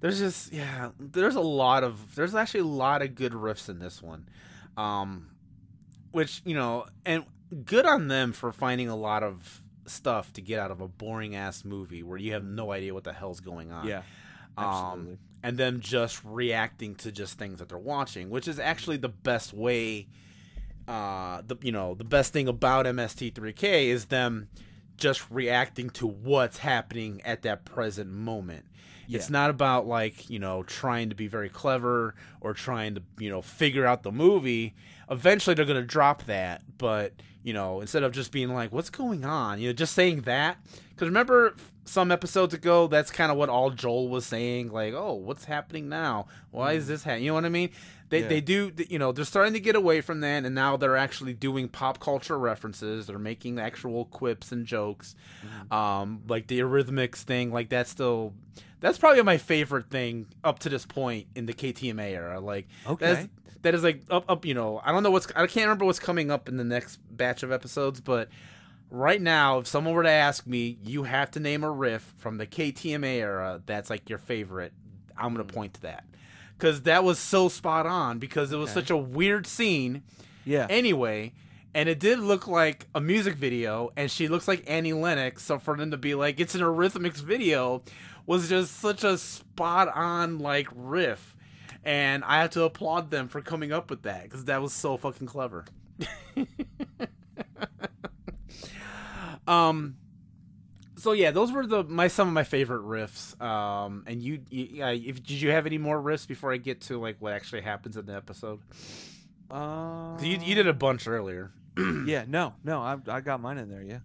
[0.00, 3.78] There's just yeah there's a lot of there's actually a lot of good riffs in
[3.78, 4.28] this one.
[4.76, 5.28] Um
[6.12, 7.24] which you know and
[7.64, 11.34] good on them for finding a lot of stuff to get out of a boring
[11.34, 13.86] ass movie where you have no idea what the hell's going on.
[13.86, 14.02] Yeah,
[14.56, 15.18] um absolutely.
[15.42, 19.52] and them just reacting to just things that they're watching which is actually the best
[19.52, 20.06] way
[20.88, 24.48] uh the you know the best thing about mst3k is them
[24.96, 28.66] just reacting to what's happening at that present moment
[29.18, 33.30] it's not about like you know trying to be very clever or trying to you
[33.30, 34.74] know figure out the movie.
[35.10, 38.90] Eventually they're going to drop that but you know instead of just being like what's
[38.90, 39.60] going on?
[39.60, 40.58] You know just saying that.
[40.90, 41.54] Because remember
[41.84, 45.88] some episodes ago that's kind of what all joel was saying like oh what's happening
[45.88, 46.26] now?
[46.50, 47.70] Why is this happening you know what i mean?
[48.10, 48.28] They, Yeah.
[48.28, 51.32] they do you know they're starting to get away from that and now they're actually
[51.32, 53.06] doing pop culture references.
[53.06, 55.14] They're making actual quips and jokes.
[55.70, 58.34] Um like the Eurythmics thing like that's still
[58.80, 63.06] that's probably my favorite thing up to this point in the KTMA era like Okay.
[63.14, 63.28] that's
[63.62, 65.98] that is like up up you know I don't know what's I can't remember what's
[65.98, 68.28] coming up in the next batch of episodes but
[68.90, 72.38] right now if someone were to ask me you have to name a riff from
[72.38, 74.72] the KTMA era that's like your favorite
[75.16, 75.58] I'm going to hmm.
[75.58, 76.04] point to that
[76.58, 78.80] cuz that was so spot on because it was Okay.
[78.80, 80.02] such a weird scene
[80.44, 80.66] yeah.
[80.70, 81.32] anyway
[81.74, 85.58] and it did look like a music video and she looks like annie lennox so
[85.58, 87.82] for them to be like it's an eurythmics video
[88.26, 91.36] was just such a spot on like riff
[91.84, 94.96] and i have to applaud them for coming up with that because that was so
[94.96, 95.64] fucking clever
[99.46, 99.96] um
[100.96, 104.84] so yeah those were the my some of my favorite riffs um and you, you
[104.84, 107.62] uh, if did you have any more riffs before i get to like what actually
[107.62, 108.60] happens in the episode
[109.50, 111.50] Uh, you, you did a bunch earlier
[112.04, 113.82] yeah, no, no, I I got mine in there.
[113.82, 114.00] Yeah.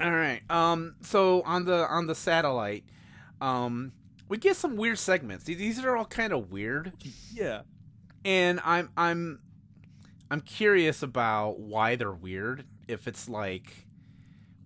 [0.00, 0.42] All right.
[0.50, 0.96] Um.
[1.02, 2.84] So on the on the satellite,
[3.40, 3.92] um,
[4.28, 5.44] we get some weird segments.
[5.44, 6.92] These- These are all kind of weird,
[7.32, 7.62] Yeah.
[8.24, 9.40] and I'm I'm
[10.30, 12.64] I'm curious about why they're weird.
[12.88, 13.86] If it's like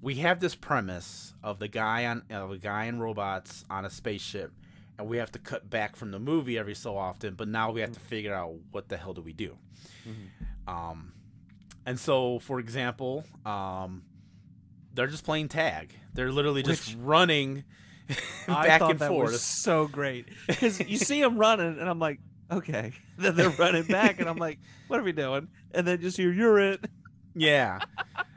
[0.03, 3.91] we have this premise of the guy on of a guy and robots on a
[3.91, 4.53] spaceship,
[4.99, 7.35] and we have to cut back from the movie every so often.
[7.35, 9.57] But now we have to figure out what the hell do we do.
[10.66, 11.12] Um,
[11.87, 14.03] and so, for example, um,
[14.95, 15.95] they're just playing tag.
[16.14, 17.64] They're literally just Which- running
[18.47, 19.36] back and forth.
[19.36, 22.18] so great because you see them running, and I'm like,
[22.51, 22.93] okay.
[23.18, 25.49] Then they're running back, and I'm like, what are we doing?
[25.72, 26.84] And then just hear, you're it.
[27.34, 27.78] Yeah.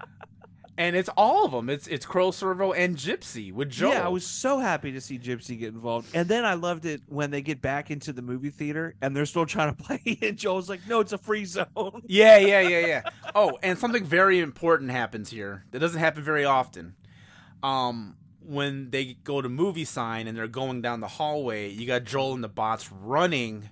[0.78, 1.70] and it's all of them.
[1.70, 3.92] It's it's Crow Servo and Gypsy with Joel.
[3.94, 6.16] Yeah, I was so happy to see Gypsy get involved.
[6.16, 9.26] And then I loved it when they get back into the movie theater and they're
[9.26, 10.02] still trying to play.
[10.22, 11.68] And Joel's like, no, it's a free zone.
[12.08, 13.02] Yeah, yeah, yeah, yeah.
[13.36, 16.96] Oh, and something very important happens here that doesn't happen very often.
[17.62, 22.04] Um, when they go to movie sign and they're going down the hallway, you got
[22.04, 23.70] Joel and the bots running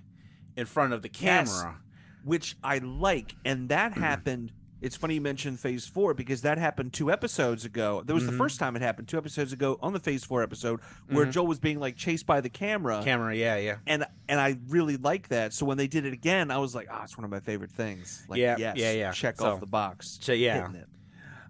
[0.56, 1.58] in front of the Yes.
[1.60, 1.78] camera.
[2.24, 3.34] which I like.
[3.44, 4.52] And that happened.
[4.82, 8.02] It's funny you mentioned Phase Four because that happened two episodes ago.
[8.04, 8.38] That was the Mhm.
[8.38, 11.30] first time it happened two episodes ago on the Phase Four episode where Mhm.
[11.32, 13.76] Joel was being like chased by the camera, Camera, yeah, yeah.
[13.86, 15.52] and and I really like that.
[15.54, 17.70] So when they did it again, I was like, ah, it's one of my favorite
[17.70, 18.24] things.
[18.28, 19.12] Like, Yeah, yes, yeah, yeah.
[19.12, 20.18] Check So- off the box.
[20.20, 20.68] So, yeah.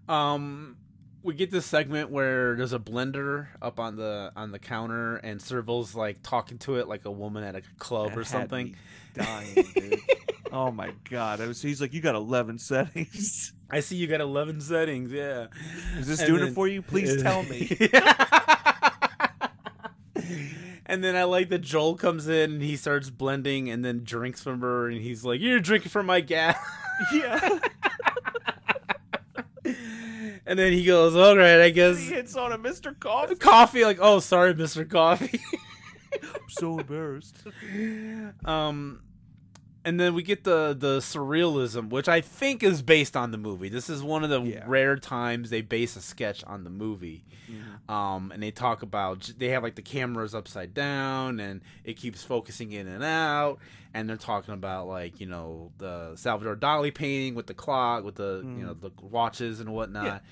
[0.08, 0.76] Um,
[1.22, 5.40] we get this segment where there's a blender up on the on the counter, and
[5.40, 8.66] Servo's like talking to it like a woman at a club That or something.
[8.66, 8.74] me
[9.14, 10.00] Dying, dude.
[10.52, 11.40] oh my god!
[11.40, 13.52] I was, he's like, you got eleven settings.
[13.70, 15.10] I see you got 11 settings.
[15.10, 15.46] Yeah.
[15.98, 16.82] Is this And doing then- it for you?
[16.82, 17.70] Please tell me.
[20.86, 24.42] and then I like that Joel comes in and he starts blending and then drinks
[24.42, 26.58] from her and he's like, "You're drinking from my gas."
[27.14, 27.58] yeah.
[30.46, 32.98] And then he goes, "All right, I guess." he hits on a Mr.
[32.98, 33.34] Coffee.
[33.36, 35.40] Coffee, like, oh, sorry, Mister Coffee.
[36.22, 37.36] I'm so embarrassed.
[38.44, 39.00] um
[39.84, 43.68] and then we get the the surrealism which i think is based on the movie.
[43.68, 44.64] This is one of the Yeah.
[44.66, 47.24] rare times they base a sketch on the movie.
[47.50, 47.90] Mm-hmm.
[47.92, 52.22] um and they talk about they have like the cameras upside down and it keeps
[52.22, 53.58] focusing in and out.
[53.94, 58.14] And they're talking about like you know the salvador dali painting with the clock with
[58.14, 60.22] the you know the watches and whatnot.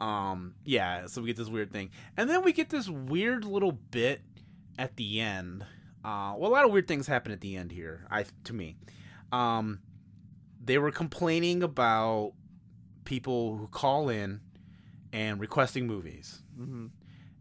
[0.00, 0.30] Yeah.
[0.32, 1.90] um yeah so we get this weird thing.
[2.16, 4.20] And then we get this weird little bit
[4.78, 5.62] at the end.
[6.04, 8.76] Uh well a lot of weird things happen at the end here i to me
[9.32, 9.80] um
[10.64, 12.32] they were complaining about
[13.04, 14.40] people who call in
[15.12, 16.90] and requesting movies Mhm.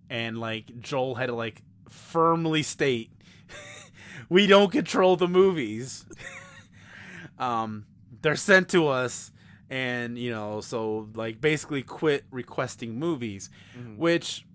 [0.09, 3.11] and like joel had to like firmly state
[4.29, 6.05] we don't control the movies
[7.39, 7.85] um
[8.21, 9.31] they're sent to us
[9.69, 13.97] and you know so like basically quit requesting movies Mhm.
[13.97, 14.45] which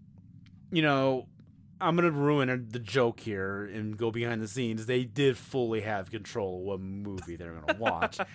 [0.70, 1.26] you know
[1.80, 6.10] i'm gonna ruin the joke here and go behind the scenes they did fully have
[6.10, 8.18] control of what movie they're gonna watch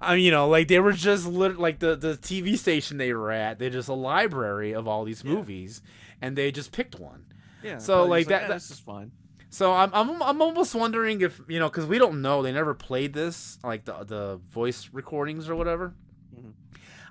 [0.00, 3.12] I mean, you know, like they were just lit- like the the TV station they
[3.12, 3.58] were at.
[3.58, 5.32] They're just a library of all these Yeah.
[5.32, 5.82] movies,
[6.22, 7.24] and they just picked one.
[7.64, 7.78] Yeah.
[7.78, 9.10] So, like, just that- "Eh, that- This is fine.
[9.50, 12.74] So I'm I'm I'm almost wondering if you know because we don't know they never
[12.74, 15.94] played this like the the voice recordings or whatever.
[16.32, 16.52] Mhm.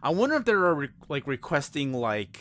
[0.01, 2.39] I wonder if they're re- like requesting like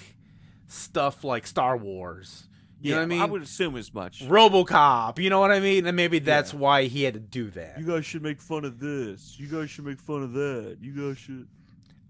[0.69, 2.47] stuff like Star Wars.
[2.81, 3.23] You know what I mean?
[3.23, 4.21] I would assume as much.
[4.23, 5.87] RoboCop, you know what I mean?
[5.87, 7.79] And maybe that's why he had to do that.
[7.79, 9.37] You guys should make fun of this.
[9.39, 10.77] You guys should make fun of that.
[10.81, 11.49] You guys should.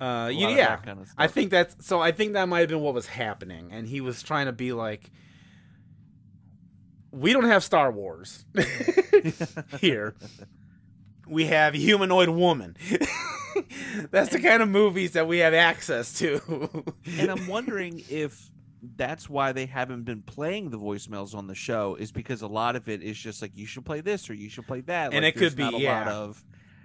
[0.01, 0.67] Uh, A yeah, lot of yeah.
[0.69, 2.01] that kind of I think that's so.
[2.01, 4.73] I think that might have been what was happening, and he was trying to be
[4.75, 5.11] like,
[7.13, 8.45] "We don't have Star Wars
[9.81, 10.15] here.
[11.27, 12.77] We have humanoid woman.
[14.11, 16.85] that's the kind of movies that we have access to."
[17.19, 18.51] and I'm wondering if
[18.97, 22.77] that's why they haven't been playing the voicemails on the show is because a lot
[22.77, 25.13] of it is just like you should play this or you should play that.
[25.13, 26.13] And Like, it could be, a lot yeah.
[26.13, 26.45] of.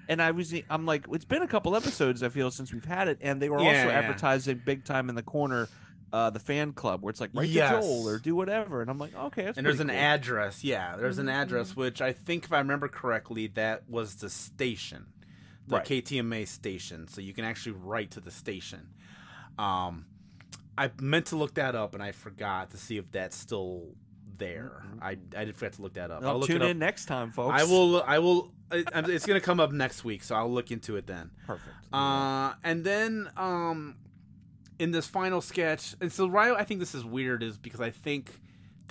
[0.10, 3.08] And I was, I'm like, it's been a couple episodes I feel since we've had
[3.08, 4.00] it, and they were Yeah, also yeah.
[4.00, 5.70] advertising big time in the corner,
[6.12, 7.70] uh, the fan club where it's like write Yes.
[7.76, 9.96] to Joel or do whatever, and I'm like, okay, that's and there's an cool.
[9.98, 10.64] address.
[10.64, 15.06] Yeah, there's an address which I think, if I remember correctly, that was the station,
[15.68, 15.86] the Right.
[15.86, 17.08] KTMA station.
[17.08, 18.90] So you can actually write to the station.
[19.58, 20.06] Um,
[20.86, 23.90] I meant to look that up and I forgot to see if that's still
[24.38, 24.84] there.
[24.96, 25.02] Mhm.
[25.04, 25.10] I
[25.40, 26.24] I did forget to look that up.
[26.24, 26.72] I'll look tune it up.
[26.72, 27.62] in next time, folks.
[27.62, 28.02] I will.
[28.04, 28.52] I will.
[28.72, 31.32] it- It's gonna come up next week, so I'll look into it then.
[31.46, 31.76] Perfect.
[31.94, 33.98] Uh, and then um,
[34.80, 37.92] in this final sketch, and so Ryo, I think this is weird is because I
[37.92, 38.40] think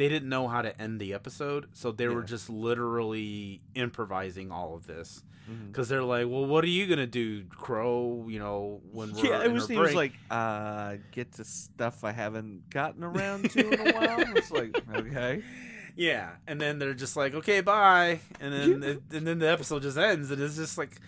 [0.01, 4.75] they didn't know how to end the episode, so they were just literally improvising all
[4.75, 5.23] of this
[5.67, 8.25] because they're like, "Well, what are you gonna do, Crow?
[8.27, 9.71] You know, when we're yeah, it was.
[9.71, 14.37] our was like, uh, get to stuff I haven't gotten around to in a while.
[14.37, 15.43] It's like, okay.
[15.97, 19.83] Yeah, and then they're just like, "Okay, bye," and then it, and then the episode
[19.83, 20.99] just ends, and it's just like,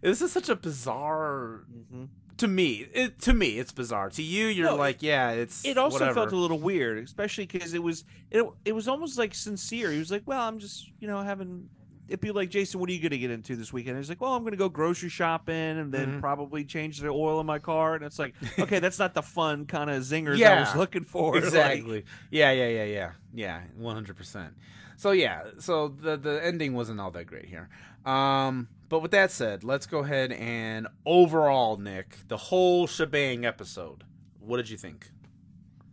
[0.00, 2.04] this is such a bizarre Mm-hmm.
[2.40, 2.86] To me.
[2.92, 4.10] It to me, it's bizarre.
[4.10, 5.64] To you, you're No, like, yeah, it's.
[5.64, 6.14] It also whatever.
[6.14, 9.90] felt a little weird, especially because it was it, it was almost like sincere.
[9.92, 11.68] He was like, "Well, I'm just you know having."
[12.08, 13.96] It'd be like, Jason, what are you going to get into this weekend?
[13.96, 16.20] He's like, well, I'm going to go grocery shopping and then Mhm.
[16.20, 17.94] probably change the oil in my car.
[17.94, 21.34] And it's like, okay, that's not the fun kind of zingers I was looking for.
[21.36, 22.04] Like, exactly.
[22.32, 23.60] yeah, yeah, yeah, yeah, yeah.
[23.76, 24.54] One hundred percent.
[24.96, 27.68] So yeah, so the the ending wasn't all that great here.
[28.04, 34.04] Um, but with that said, let's go ahead and overall, Nick, the whole shebang episode.
[34.38, 35.10] What did you think?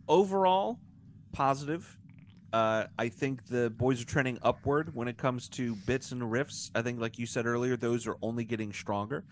[0.08, 0.78] overall
[1.32, 1.96] positive
[2.52, 6.70] uh, i think the boys are trending upward when it comes to bits and riffs
[6.74, 9.24] i think like you said earlier those are only getting stronger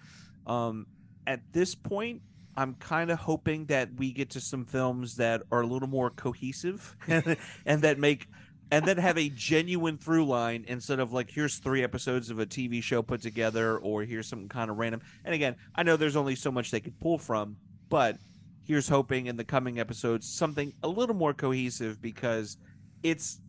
[0.46, 0.86] um,
[1.26, 2.20] at this point
[2.56, 6.10] i'm kind of hoping that we get to some films that are a little more
[6.10, 8.28] cohesive and that make
[8.70, 12.46] and then have a genuine through line instead of like here's three episodes of a
[12.46, 16.16] tv show put together or here's some kind of random and again i know there's
[16.16, 17.56] only so much they could pull from
[17.88, 18.16] but
[18.64, 22.56] here's hoping in the coming episodes something a little more cohesive because
[23.02, 23.40] it's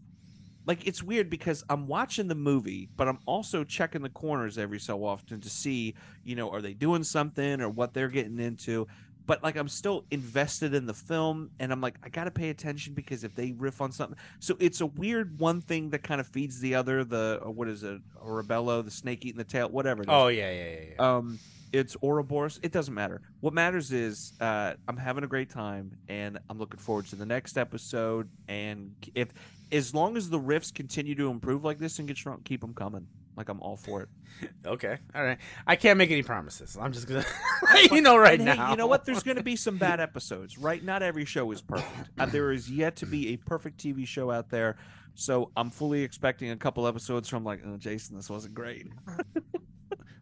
[0.67, 4.79] like it's weird because I'm watching the movie, but I'm also checking the corners every
[4.79, 5.95] so often to see,
[6.25, 8.85] you know, are they doing something or what they're getting into.
[9.27, 12.93] But like I'm still invested in the film and I'm like, I gotta pay attention
[12.93, 16.27] because if they riff on something so it's a weird one thing that kind of
[16.27, 20.01] feeds the other, the uh, what is it, Orabello, the snake eating the tail, whatever
[20.01, 20.13] it is.
[20.13, 20.79] Oh yeah, yeah, yeah.
[20.97, 21.15] yeah.
[21.17, 21.39] Um,
[21.73, 22.59] it's Ouroboros.
[22.63, 23.21] It doesn't matter.
[23.41, 27.25] What matters is uh, I'm having a great time, and I'm looking forward to the
[27.25, 28.29] next episode.
[28.47, 29.29] And if,
[29.71, 32.73] as long as the riffs continue to improve like this and get strong, keep them
[32.73, 33.05] coming.
[33.37, 34.09] Like I'm all for it.
[34.65, 35.37] Okay, all right.
[35.65, 36.77] I can't make any promises.
[36.79, 37.25] I'm just gonna
[37.73, 38.71] let you know right And hey, now.
[38.71, 39.05] you know what?
[39.05, 40.83] There's going to be some bad episodes, right?
[40.83, 42.09] Not every show is perfect.
[42.19, 44.75] Uh, there is yet to be a perfect TV show out there.
[45.15, 48.87] So I'm fully expecting a couple episodes from like, oh, Jason, this wasn't great.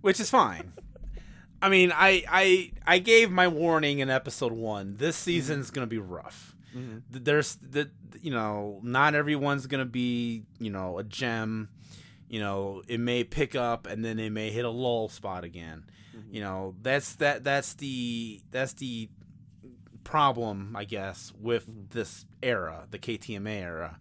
[0.01, 0.72] which is fine.
[1.61, 4.97] I mean, I I I gave my warning in episode one.
[4.97, 6.55] This season's gonna be rough.
[6.76, 7.01] Mhm.
[7.09, 7.89] There's the
[8.22, 11.70] you know not everyone's gonna be you know a gem.
[12.28, 15.86] You know it may pick up and then it may hit a lull spot again.
[16.15, 16.36] Mm-hmm.
[16.36, 19.09] You know that's that that's the that's the
[20.03, 21.86] problem I guess with mm-hmm.
[21.91, 23.99] this era, the KTMA era,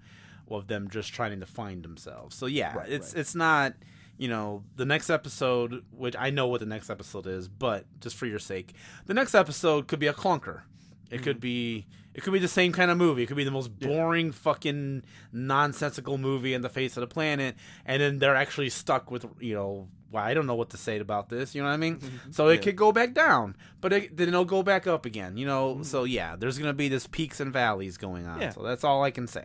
[0.50, 2.36] of them just trying to find themselves.
[2.36, 3.20] So yeah, Right, it's right.
[3.20, 3.74] it's not
[4.16, 8.16] you know the next episode, which I know what the next episode is, but just
[8.16, 8.74] for your sake,
[9.06, 10.62] the next episode could be a clunker.
[11.10, 11.40] It could mm-hmm.
[11.40, 13.24] be it could be the same kind of movie.
[13.24, 15.02] It could be the most boring fucking
[15.32, 19.54] nonsensical movie in the face of the planet, and then they're actually stuck with you
[19.54, 19.88] know.
[20.10, 21.56] Well, I don't know what to say about this.
[21.56, 21.98] You know what I mean?
[22.30, 22.60] So it Yeah.
[22.62, 25.36] could go back down, but it, then it'll go back up again.
[25.36, 25.82] You know.
[25.82, 28.40] So yeah, there's gonna be this peaks and valleys going on.
[28.40, 28.50] Yeah.
[28.50, 29.44] So that's all I can say.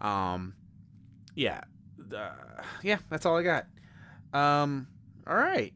[0.00, 0.54] Um,
[1.34, 1.62] yeah,
[2.14, 2.30] uh,
[2.82, 3.66] yeah, that's all I got.
[4.32, 4.86] Um,
[5.26, 5.72] all right,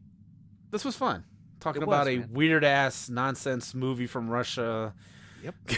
[0.70, 1.24] this was fun
[1.60, 2.28] talking about a man.
[2.32, 4.94] weird ass nonsense movie from Russia.
[5.46, 5.54] Yep.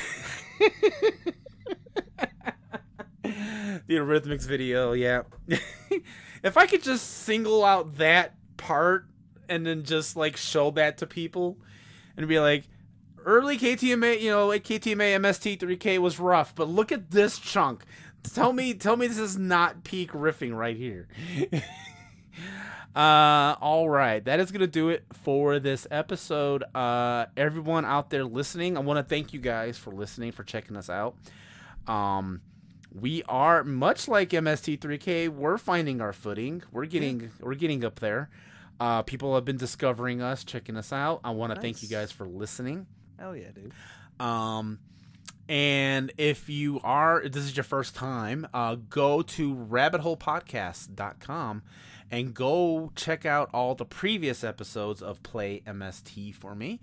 [3.22, 5.22] the Eurythmics video, yeah.
[6.42, 9.06] if I could just single out that part
[9.48, 11.58] and then just like show that to people
[12.16, 12.64] and be like,
[13.26, 17.84] early KTMA, you know, like KTMA MST3K was rough, but look at this chunk.
[18.22, 21.08] Tell me, tell me this is not peak riffing right here.
[22.96, 26.64] Uh, all right, that is gonna do it for this episode.
[26.74, 30.76] Uh, everyone out there listening, I want to thank you guys for listening, for checking
[30.76, 31.14] us out.
[31.86, 32.40] Um,
[32.92, 35.28] we are much like MST3K.
[35.28, 36.62] We're finding our footing.
[36.72, 38.30] We're getting we're getting up there.
[38.80, 41.20] Uh, people have been discovering us, checking us out.
[41.24, 42.86] I want to thank you guys for listening.
[43.18, 43.72] Hell yeah, dude.
[44.20, 44.78] Um,
[45.48, 51.62] and if you are, if this is your first time, uh, go to rabbitholepodcast.com
[52.10, 56.80] and go check out all the previous episodes of Play MST for me.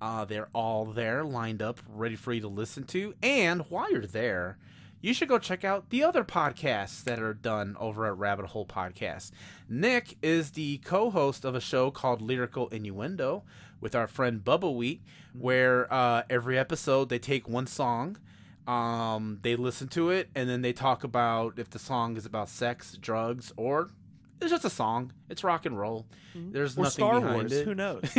[0.00, 3.14] Uh, they're all there, lined up, ready for you to listen to.
[3.22, 4.58] And while you're there,
[5.00, 8.66] you should go check out the other podcasts that are done over at Rabbit Hole
[8.66, 9.30] Podcast.
[9.68, 13.44] Nick is the co host of a show called Lyrical Innuendo
[13.80, 15.02] with our friend Bubba Wheat,
[15.32, 18.18] where uh, every episode they take one song,
[18.66, 22.48] um, they listen to it, and then they talk about if the song is about
[22.48, 23.90] sex, drugs, or
[24.40, 25.12] it's just a song.
[25.28, 26.06] It's rock and roll.
[26.36, 26.52] Mm-hmm.
[26.52, 27.52] There's Or nothing Star behind Wars.
[27.52, 27.64] it.
[27.66, 28.02] Who knows?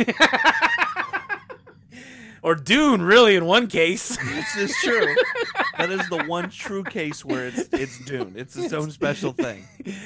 [2.42, 4.16] or Dune, really, in one case.
[4.16, 5.14] this is true.
[5.80, 8.34] That is the one true case where it's it's Dune.
[8.36, 9.64] It's its own special thing.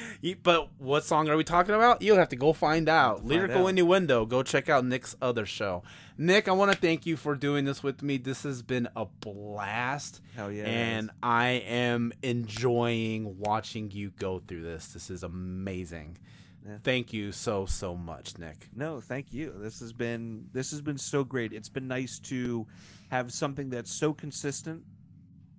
[0.41, 2.01] But what song are we talking about?
[2.01, 3.17] You'll have to go find out.
[3.17, 3.69] find Lyrical out.
[3.69, 4.25] Innuendo.
[4.25, 5.83] Go check out Nick's other show.
[6.17, 8.17] Nick, I want to thank you for doing this with me.
[8.17, 10.21] This has been a blast.
[10.35, 10.63] Hell yeah.
[10.63, 11.11] and.
[11.21, 14.87] I am enjoying watching you go through this.
[14.87, 16.17] This is amazing.
[16.65, 16.77] Yeah.
[16.83, 18.67] Thank you so so much, Nick.
[18.75, 19.53] No, thank you.
[19.57, 21.53] This has been this has been so great.
[21.53, 22.65] It's been nice to
[23.09, 24.83] have something that's so consistent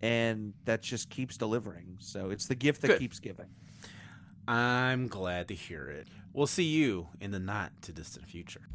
[0.03, 1.97] and that just keeps delivering.
[2.01, 2.99] So it's the gift that Good.
[2.99, 3.47] keeps giving.
[4.49, 6.09] I'm glad to hear it.
[6.33, 8.69] We'll see you in the not too distant future.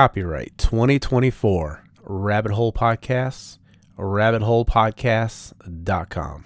[0.00, 3.58] Copyright 2024 Rabbit Hole Podcasts,
[3.98, 6.44] rabbitholepodcasts.com.